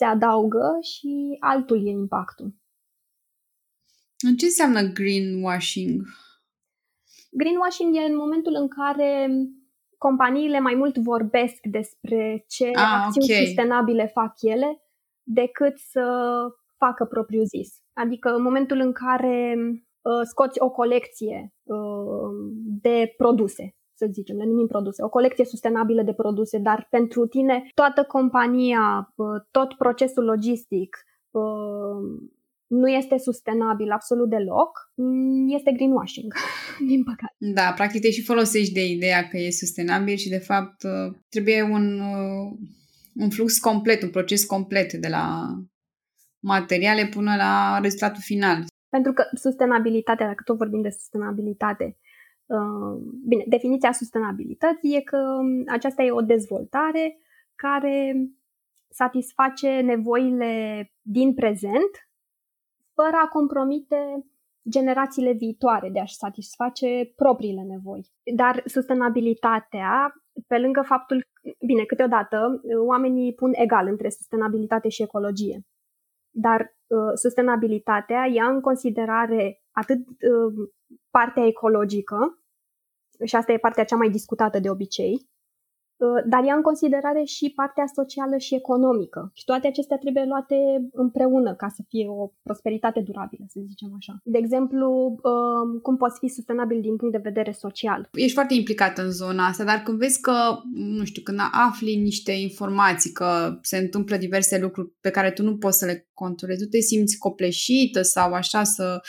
[0.00, 2.54] se adaugă și altul e impactul.
[4.38, 6.02] Ce înseamnă greenwashing?
[7.30, 9.28] Greenwashing e în momentul în care
[9.98, 13.44] companiile mai mult vorbesc despre ce ah, acțiuni okay.
[13.44, 14.82] sustenabile fac ele
[15.22, 16.04] decât să
[16.76, 17.70] facă propriu zis.
[17.92, 19.54] Adică în momentul în care
[20.00, 22.30] uh, scoți o colecție uh,
[22.80, 27.70] de produse să zicem, le numim produse, o colecție sustenabilă de produse, dar pentru tine
[27.74, 29.14] toată compania,
[29.50, 30.90] tot procesul logistic
[32.66, 36.32] nu este sustenabil absolut deloc, mm, este greenwashing,
[36.90, 37.34] din păcate.
[37.38, 40.76] Da, practic te și folosești de ideea că e sustenabil și de fapt
[41.28, 42.00] trebuie un,
[43.14, 45.24] un flux complet, un proces complet de la
[46.42, 48.64] materiale până la rezultatul final.
[48.88, 52.09] Pentru că sustenabilitatea, dacă tot vorbim de sustenabilitate, Uh,
[53.26, 57.18] bine, definiția sustenabilității e că um, aceasta e o dezvoltare
[57.54, 58.14] care
[58.88, 61.90] satisface nevoile din prezent
[62.94, 64.24] fără a compromite
[64.70, 68.12] generațiile viitoare de a-și satisface propriile nevoi.
[68.36, 70.12] Dar sustenabilitatea,
[70.46, 71.26] pe lângă faptul,
[71.66, 75.60] bine, câteodată oamenii pun egal între sustenabilitate și ecologie,
[76.30, 80.70] dar uh, sustenabilitatea ia în considerare atât uh,
[81.10, 82.39] partea ecologică,
[83.24, 85.28] și asta e partea cea mai discutată de obicei,
[85.96, 89.30] uh, dar ia în considerare și partea socială și economică.
[89.34, 90.56] Și toate acestea trebuie luate
[90.92, 94.20] împreună ca să fie o prosperitate durabilă, să zicem așa.
[94.24, 94.88] De exemplu,
[95.22, 98.08] um, cum poți fi sustenabil din punct de vedere social.
[98.12, 100.32] Ești foarte implicat în zona asta, dar când vezi că,
[100.72, 105.56] nu știu, când afli niște informații, că se întâmplă diverse lucruri pe care tu nu
[105.56, 109.00] poți să le controlezi, tu te simți copleșită sau așa să,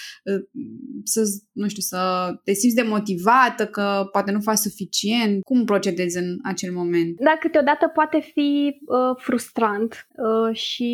[1.03, 1.21] să,
[1.51, 1.99] nu știu, să
[2.43, 5.43] te simți demotivată că poate nu faci suficient.
[5.43, 7.19] Cum procedezi în acel moment?
[7.19, 8.49] Da, câteodată poate fi
[8.85, 10.91] uh, frustrant uh, și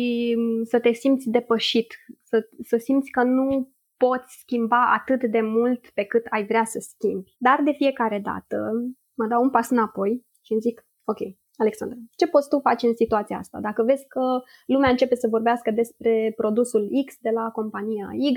[0.64, 6.04] să te simți depășit, să, să simți că nu poți schimba atât de mult pe
[6.04, 7.36] cât ai vrea să schimbi.
[7.38, 8.56] Dar de fiecare dată
[9.14, 11.18] mă dau un pas înapoi și îmi zic, ok,
[11.58, 13.58] Alexandra, ce poți tu face în situația asta?
[13.60, 18.32] Dacă vezi că lumea începe să vorbească despre produsul X de la compania Y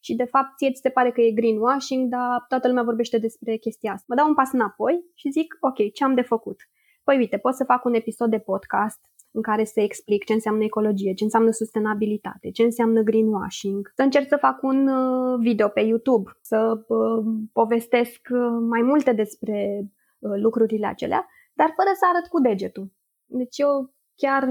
[0.00, 3.56] și de fapt ție ți se pare că e greenwashing, dar toată lumea vorbește despre
[3.56, 4.04] chestia asta.
[4.08, 6.60] Mă dau un pas înapoi și zic, ok, ce am de făcut?
[7.04, 9.00] Păi uite, pot să fac un episod de podcast
[9.30, 13.92] în care să explic ce înseamnă ecologie, ce înseamnă sustenabilitate, ce înseamnă greenwashing.
[13.94, 19.12] Să încerc să fac un uh, video pe YouTube, să uh, povestesc uh, mai multe
[19.12, 19.84] despre
[20.18, 21.26] lucrurile acelea,
[21.58, 22.92] dar fără să arăt cu degetul.
[23.24, 24.42] Deci eu chiar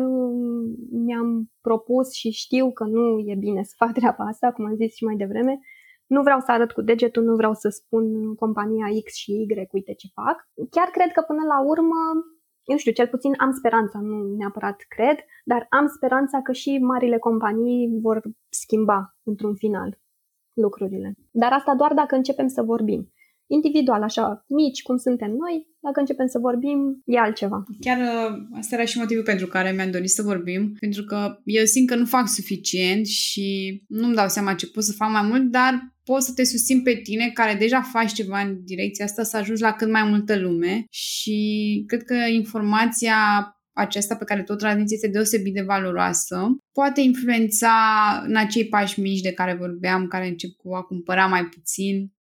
[1.05, 4.95] mi-am propus și știu că nu e bine să fac treaba asta, cum am zis
[4.95, 5.59] și mai devreme.
[6.05, 9.93] Nu vreau să arăt cu degetul, nu vreau să spun compania X și Y, uite
[9.93, 10.37] ce fac.
[10.69, 11.99] Chiar cred că până la urmă
[12.63, 17.17] eu știu, cel puțin am speranța, nu neapărat cred, dar am speranța că și marile
[17.17, 20.01] companii vor schimba într-un final
[20.53, 21.15] lucrurile.
[21.31, 23.11] Dar asta doar dacă începem să vorbim.
[23.47, 27.63] Individual, așa, mici cum suntem noi, dacă începem să vorbim, e altceva.
[27.79, 31.65] Chiar uh, asta era și motivul pentru care mi-am dorit să vorbim, pentru că eu
[31.65, 33.47] simt că nu fac suficient și
[33.87, 36.93] nu-mi dau seama ce pot să fac mai mult, dar pot să te susțin pe
[36.93, 40.85] tine care deja faci ceva în direcția asta să ajungi la cât mai multă lume
[40.89, 43.17] și cred că informația
[43.73, 46.57] aceasta pe care tot transmiți este deosebit de valoroasă.
[46.71, 47.73] Poate influența
[48.27, 52.12] în acei pași mici de care vorbeam, care încep cu a cumpăra mai puțin,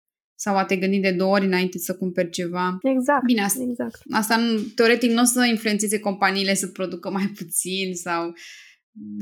[0.43, 2.77] sau a te gândi de două ori înainte să cumperi ceva.
[2.81, 3.23] Exact.
[3.25, 4.01] Bine, asta, exact.
[4.11, 8.33] asta nu, teoretic nu o să influențeze companiile să producă mai puțin sau...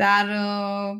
[0.01, 0.91] Dar uh,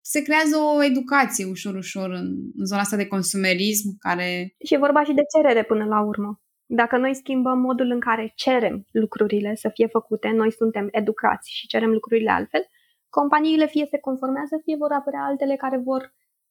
[0.00, 2.28] se creează o educație ușor, ușor în,
[2.60, 4.54] în zona asta de consumerism care...
[4.66, 6.40] Și e vorba și de cerere până la urmă.
[6.66, 11.66] Dacă noi schimbăm modul în care cerem lucrurile să fie făcute, noi suntem educați și
[11.66, 12.64] cerem lucrurile altfel,
[13.08, 16.02] companiile fie se conformează, fie vor apărea altele care vor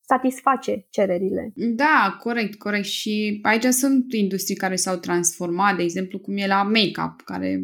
[0.02, 1.52] satisface cererile.
[1.56, 2.86] Da, corect, corect.
[2.86, 7.62] Și aici sunt industrii care s-au transformat, de exemplu, cum e la make-up, care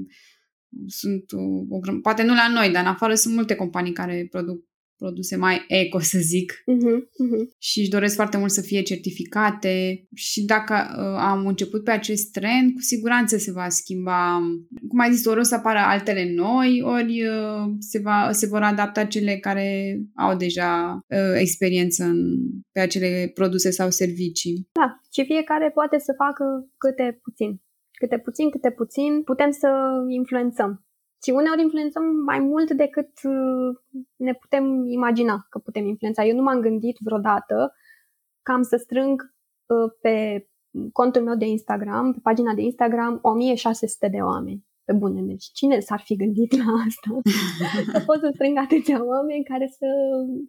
[0.87, 4.65] sunt, o, poate nu la noi, dar în afară sunt multe companii care produc
[4.97, 7.43] produse mai eco, să zic, uh-huh, uh-huh.
[7.57, 12.31] și își doresc foarte mult să fie certificate și dacă uh, am început pe acest
[12.31, 14.39] trend, cu siguranță se va schimba,
[14.87, 18.61] cum ai zis, ori o să apară altele noi, ori uh, se, va, se vor
[18.61, 22.37] adapta cele care au deja uh, experiență în,
[22.71, 24.67] pe acele produse sau servicii.
[24.71, 26.43] Da, și fiecare poate să facă
[26.77, 27.61] câte puțin.
[27.91, 29.69] Câte puțin, câte puțin, putem să
[30.09, 30.86] influențăm
[31.23, 33.77] și uneori influențăm mai mult decât uh,
[34.15, 36.25] ne putem imagina că putem influența.
[36.25, 37.73] Eu nu m-am gândit vreodată
[38.41, 39.33] că am să strâng
[39.65, 40.47] uh, pe
[40.91, 44.65] contul meu de Instagram, pe pagina de Instagram, 1600 de oameni.
[44.83, 47.21] Pe bune, deci cine s-ar fi gândit la asta?
[47.93, 49.87] să pot să strâng atâția oameni care să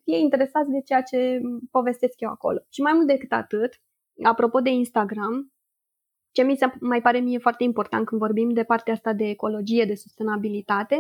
[0.05, 1.41] fie interesați de ceea ce
[1.71, 2.59] povestesc eu acolo.
[2.69, 3.73] Și mai mult decât atât,
[4.23, 5.53] apropo de Instagram,
[6.39, 9.85] ce mi se mai pare mie foarte important când vorbim de partea asta de ecologie,
[9.85, 10.97] de sustenabilitate,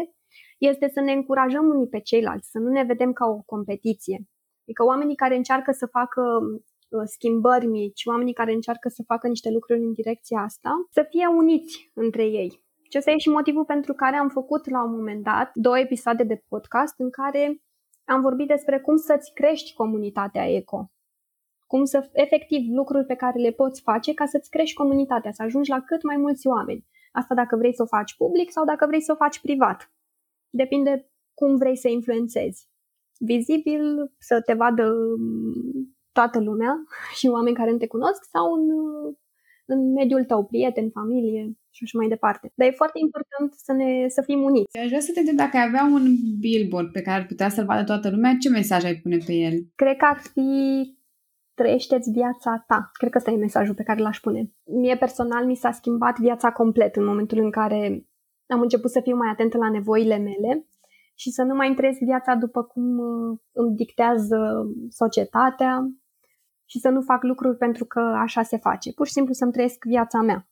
[0.59, 4.19] este să ne încurajăm unii pe ceilalți, să nu ne vedem ca o competiție.
[4.65, 9.51] Adică oamenii care încearcă să facă uh, schimbări mici, oamenii care încearcă să facă niște
[9.51, 12.49] lucruri în direcția asta, să fie uniți între ei.
[12.91, 16.25] Și ăsta e și motivul pentru care am făcut la un moment dat două episoade
[16.25, 17.63] de podcast în care
[18.05, 20.91] am vorbit despre cum să-ți crești comunitatea eco
[21.73, 25.71] cum să, efectiv, lucruri pe care le poți face ca să-ți crești comunitatea, să ajungi
[25.71, 26.87] la cât mai mulți oameni.
[27.13, 29.93] Asta dacă vrei să o faci public sau dacă vrei să o faci privat.
[30.51, 32.69] Depinde cum vrei să influențezi.
[33.19, 36.73] Vizibil, să te vadă mm, toată lumea
[37.19, 38.65] și oameni care nu te cunosc sau în,
[39.65, 42.53] în mediul tău, prieten, familie și așa mai departe.
[42.55, 44.79] Dar e foarte important să, ne, să fim uniți.
[44.79, 46.05] Aș vrea să te întreb dacă ai avea un
[46.41, 49.55] billboard pe care ar putea să-l vadă toată lumea, ce mesaj ai pune pe el?
[49.75, 50.51] Cred că ar fi
[51.59, 52.91] trăiește-ți viața ta.
[52.93, 54.53] Cred că ăsta e mesajul pe care l-aș pune.
[54.65, 58.07] Mie personal mi s-a schimbat viața complet în momentul în care
[58.47, 60.67] am început să fiu mai atentă la nevoile mele
[61.15, 64.39] și să nu mai trăiesc viața după cum uh, îmi dictează
[64.89, 65.91] societatea
[66.65, 68.93] și să nu fac lucruri pentru că așa se face.
[68.93, 70.49] Pur și simplu să-mi trăiesc viața mea.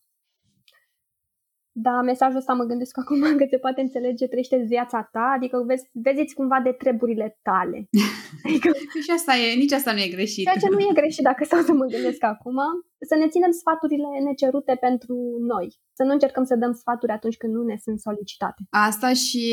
[1.78, 5.84] Da, mesajul ăsta mă gândesc acum că se poate înțelege, trăiește viața ta, adică vezi,
[5.92, 7.78] veziți cumva de treburile tale.
[8.46, 8.70] Adică,
[9.04, 10.44] și asta e, nici asta nu e greșit.
[10.44, 12.58] Ceea ce nu e greșit dacă stau să mă gândesc acum,
[13.00, 15.16] să ne ținem sfaturile necerute pentru
[15.52, 15.66] noi.
[15.92, 18.62] Să nu încercăm să dăm sfaturi atunci când nu ne sunt solicitate.
[18.70, 19.46] Asta și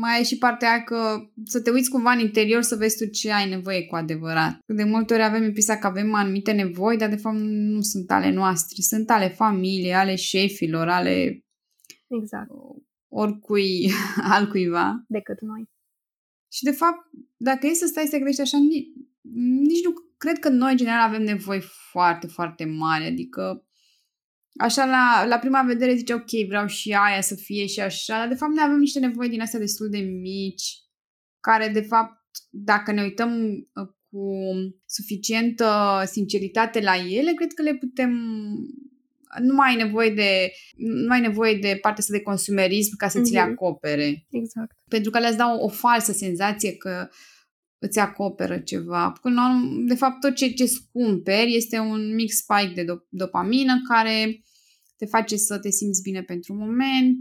[0.00, 0.98] mai e și partea că
[1.44, 4.58] să te uiți cumva în interior să vezi tu ce ai nevoie cu adevărat.
[4.66, 8.30] De multe ori avem impresia că avem anumite nevoi, dar de fapt nu sunt ale
[8.32, 8.82] noastre.
[8.82, 11.44] Sunt ale familiei, ale șefilor, ale
[12.06, 12.50] exact.
[13.08, 13.90] oricui
[14.34, 15.04] altcuiva.
[15.08, 15.68] Decât noi.
[16.52, 16.98] Și de fapt,
[17.36, 18.88] dacă e să stai să gândești așa, nici,
[19.66, 21.60] nici nu cred că noi, în general, avem nevoi
[21.90, 23.04] foarte, foarte mari.
[23.04, 23.66] Adică
[24.58, 28.28] așa la, la prima vedere zice, ok, vreau și aia să fie și așa, dar
[28.28, 30.78] de fapt noi avem niște nevoi din astea destul de mici,
[31.40, 34.32] care de fapt, dacă ne uităm uh, cu
[34.86, 38.10] suficientă sinceritate la ele, cred că le putem
[39.40, 43.18] nu mai ai nevoie de, nu ai nevoie de partea asta de consumerism ca să
[43.18, 43.22] mm-hmm.
[43.22, 43.50] ți le mhm.
[43.50, 44.26] acopere.
[44.30, 44.76] Exact.
[44.88, 47.08] Pentru că le-ați dau o falsă senzație că
[47.78, 49.12] îți acoperă ceva.
[49.22, 53.74] Până la de fapt, tot ce, ce cumperi este un mic spike de do- dopamină
[53.88, 54.42] care
[54.96, 57.18] te face să te simți bine pentru un moment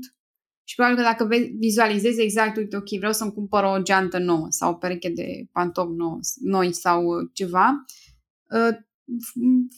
[0.63, 1.27] și probabil că dacă
[1.59, 5.95] vizualizezi exact, uite, ok, vreau să-mi cumpăr o geantă nouă sau o pereche de pantofi
[5.95, 7.03] nouă, noi sau
[7.33, 7.85] ceva,
[8.51, 8.87] ă,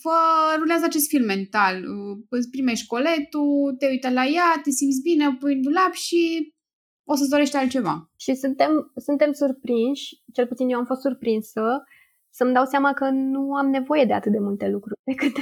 [0.01, 0.15] fă,
[0.57, 1.83] rulează acest film mental.
[2.29, 6.53] Îți primești coletul, te uită la ea, te simți bine, o pui în dulap și
[7.11, 8.09] o să-ți dorești altceva.
[8.23, 11.83] Și suntem, suntem surprinși, cel puțin eu am fost surprinsă,
[12.29, 15.33] să-mi dau seama că nu am nevoie de atât de multe lucruri pe cât,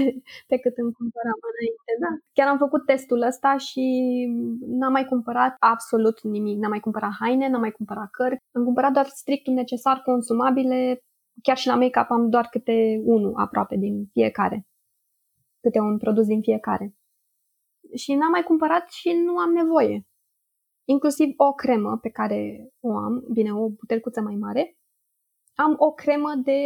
[0.51, 1.91] pe cât îmi cumpăram înainte.
[2.03, 2.11] Da.
[2.33, 3.83] Chiar am făcut testul ăsta și
[4.79, 6.57] n-am mai cumpărat absolut nimic.
[6.59, 8.45] N-am mai cumpărat haine, n-am mai cumpărat cărți.
[8.51, 10.99] Am cumpărat doar strictul necesar consumabile.
[11.41, 14.67] Chiar și la make-up am doar câte unul aproape din fiecare.
[15.61, 16.95] Câte un produs din fiecare.
[17.95, 20.06] Și n-am mai cumpărat și nu am nevoie.
[20.89, 24.77] Inclusiv o cremă pe care o am, bine, o butelcuță mai mare,
[25.53, 26.61] am o cremă de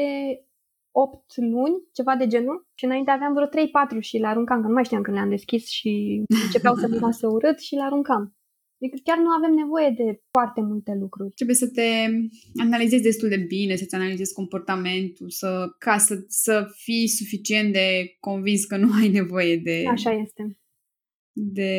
[0.91, 4.73] 8 luni, ceva de genul, și înainte aveam vreo 3-4 și le aruncam, că nu
[4.73, 8.35] mai știam când le-am deschis și începeau să miroase urât și le aruncam.
[8.81, 11.33] Adică chiar nu avem nevoie de foarte multe lucruri.
[11.33, 11.89] Trebuie să te
[12.61, 18.65] analizezi destul de bine, să-ți analizezi comportamentul, să, ca să, să fii suficient de convins
[18.65, 19.83] că nu ai nevoie de...
[19.87, 20.60] Așa este
[21.33, 21.71] de...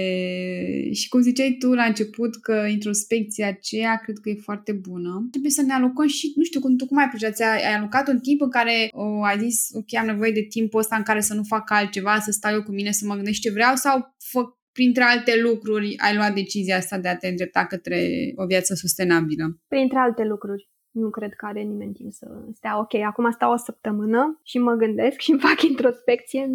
[0.93, 5.27] Și cum ziceai tu la început că introspecția aceea cred că e foarte bună.
[5.31, 8.09] Trebuie să ne alocăm și, nu știu, cum tu cum ai procesat, ai, ai alocat
[8.09, 11.21] un timp în care o, ai zis, ok, am nevoie de timpul ăsta în care
[11.21, 14.15] să nu fac altceva, să stau eu cu mine, să mă gândesc ce vreau sau
[14.19, 14.41] fă,
[14.73, 17.99] printre alte lucruri ai luat decizia asta de a te îndrepta către
[18.37, 19.61] o viață sustenabilă?
[19.69, 20.71] Printre alte lucruri.
[20.91, 24.75] Nu cred că are nimeni timp să stea, ok, acum stau o săptămână și mă
[24.75, 26.47] gândesc și îmi fac introspecție.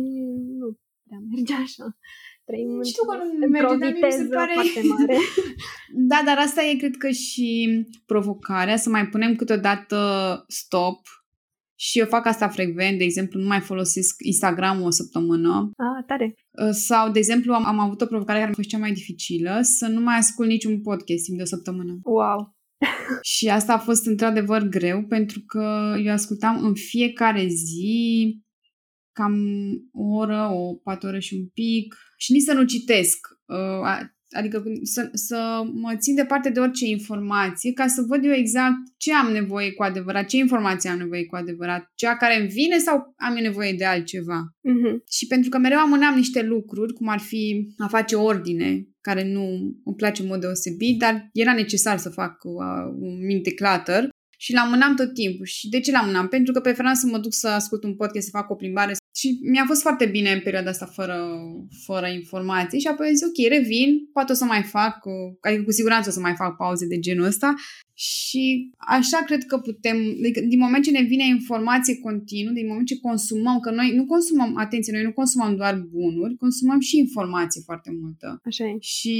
[0.60, 0.78] Nu
[1.08, 1.98] prea merge așa
[2.48, 4.54] trăim Știu că nu merge, dar mi se pare...
[4.98, 5.18] mare.
[6.12, 7.50] da, dar asta e cred că și
[8.06, 9.98] provocarea, să mai punem câteodată
[10.48, 11.00] stop
[11.80, 15.72] și eu fac asta frecvent, de exemplu, nu mai folosesc Instagram o săptămână.
[15.78, 16.36] Ah, tare.
[16.64, 19.60] Uh, sau, de exemplu, am, am avut o provocare care mi-a fost cea mai dificilă,
[19.62, 22.00] să nu mai ascult niciun podcast timp de o săptămână.
[22.04, 22.56] Wow!
[23.36, 28.42] și asta a fost într-adevăr greu, pentru că eu ascultam în fiecare zi
[29.18, 29.36] cam
[29.92, 33.28] o oră, o patru ore și un pic și nici să nu citesc.
[33.46, 38.78] Uh, adică să, să mă țin departe de orice informație ca să văd eu exact
[38.98, 42.78] ce am nevoie cu adevărat, ce informație am nevoie cu adevărat, cea care îmi vine
[42.78, 44.40] sau am eu nevoie de altceva.
[44.44, 44.96] Uh-huh.
[45.10, 49.46] Și pentru că mereu amânam niște lucruri, cum ar fi a face ordine, care nu
[49.84, 54.54] îmi place în mod deosebit, dar era necesar să fac uh, un minte clutter și
[54.54, 55.46] l-amânam tot timpul.
[55.46, 56.28] Și de ce l-amânam?
[56.28, 59.40] Pentru că preferam să mă duc să ascult un podcast, să fac o plimbare și
[59.42, 61.18] mi-a fost foarte bine în perioada asta fără,
[61.86, 64.98] fără informații și apoi zis, ok, revin, poate o să mai fac,
[65.42, 67.54] adică cu siguranță o să mai fac pauze de genul ăsta
[68.00, 72.88] și așa cred că putem, adică din moment ce ne vine informație continuu, din moment
[72.88, 77.62] ce consumăm, că noi nu consumăm, atenție, noi nu consumăm doar bunuri, consumăm și informație
[77.66, 78.42] foarte multă.
[78.46, 78.78] Așa e.
[78.80, 79.16] Și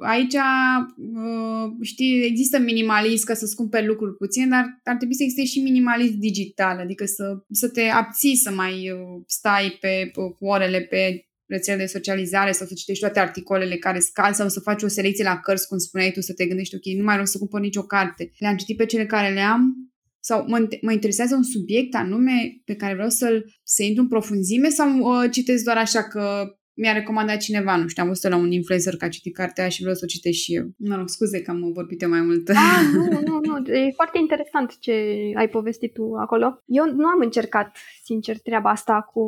[0.00, 5.44] aici, uh, știi, există minimalism ca să-ți cumperi lucruri puțin, dar ar trebui să existe
[5.44, 10.80] și minimalism digital, adică să, să te abții să mai uh, stai pe, cu orele
[10.80, 14.88] pe rețele de socializare sau să citești toate articolele care scad sau să faci o
[14.88, 17.60] selecție la cărți, cum spuneai tu, să te gândești, ok, nu mai vreau să cumpăr
[17.60, 18.30] nicio carte.
[18.38, 19.74] Le-am citit pe cele care le-am
[20.20, 24.68] sau mă, mă interesează un subiect anume pe care vreau să-l să intru în profunzime
[24.68, 28.52] sau uh, citesc doar așa că mi-a recomandat cineva, nu știu, am văzut la un
[28.52, 30.64] influencer că a citit cartea și vreau să o citesc și eu.
[30.76, 32.48] Mă rog, scuze că am vorbit eu mai mult.
[32.48, 34.92] Ah, nu, nu, nu, e foarte interesant ce
[35.34, 36.62] ai povestit tu acolo.
[36.66, 39.22] Eu nu am încercat, sincer, treaba asta cu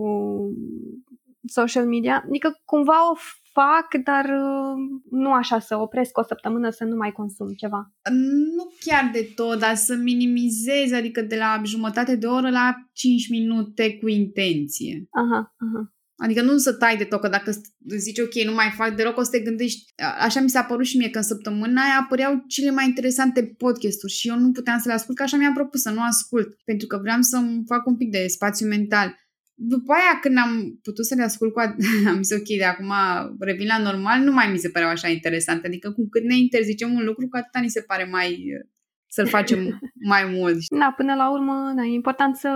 [1.46, 3.14] social media, adică cumva o
[3.52, 4.74] fac, dar uh,
[5.10, 7.92] nu așa să opresc o săptămână să nu mai consum ceva.
[8.56, 13.28] Nu chiar de tot, dar să minimizezi, adică de la jumătate de oră la 5
[13.28, 15.06] minute cu intenție.
[15.10, 15.90] Aha, aha.
[16.18, 17.50] Adică nu să tai de tot, că dacă
[17.96, 19.92] zici ok, nu mai fac deloc, o să te gândești.
[20.20, 24.12] Așa mi s-a părut și mie că în săptămâna aia apăreau cele mai interesante podcasturi
[24.12, 26.86] și eu nu puteam să le ascult, că așa mi-am propus să nu ascult, pentru
[26.86, 29.14] că vreau să-mi fac un pic de spațiu mental.
[29.58, 31.60] După aia, când am putut să le ascult cu
[32.12, 32.92] am zis ok, de acum
[33.38, 35.64] revin la normal, nu mai mi se păreau așa interesant.
[35.64, 38.44] Adică cu cât ne interzicem un lucru, cu atâta ni se pare mai
[39.16, 39.60] să-l facem
[40.12, 40.58] mai mult.
[40.68, 42.50] Da, până la urmă, da, e important să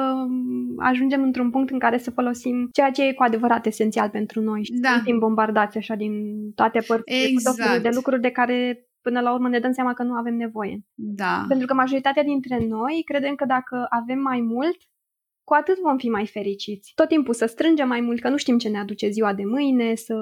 [0.78, 4.64] ajungem într-un punct în care să folosim ceea ce e cu adevărat esențial pentru noi
[4.64, 4.88] și da.
[4.88, 6.12] să fim bombardați așa din
[6.54, 7.82] toate părțile exact.
[7.82, 10.84] de lucruri de care până la urmă ne dăm seama că nu avem nevoie.
[10.94, 11.44] Da.
[11.48, 14.76] Pentru că majoritatea dintre noi credem că dacă avem mai mult,
[15.44, 16.92] cu atât vom fi mai fericiți.
[16.94, 19.94] Tot timpul să strângem mai mult, că nu știm ce ne aduce ziua de mâine,
[19.94, 20.14] să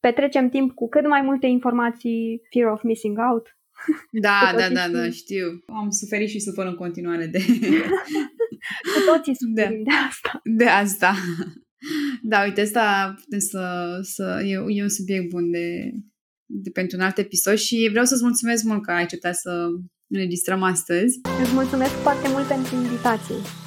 [0.00, 3.56] petrecem timp cu cât mai multe informații, fear of missing out.
[4.10, 5.46] Da, da, da, da, știu.
[5.66, 7.38] Am suferit și sufăr în continuare de...
[8.94, 10.40] cu toții suferim de, de asta.
[10.44, 11.14] De asta.
[12.22, 15.90] Da, uite, asta putem să, să e, e un subiect bun de,
[16.46, 19.66] de pentru un alt episod și vreau să-ți mulțumesc mult că ai acceptat să
[20.06, 21.20] înregistrăm astăzi.
[21.42, 23.61] Îți mulțumesc foarte mult pentru invitație.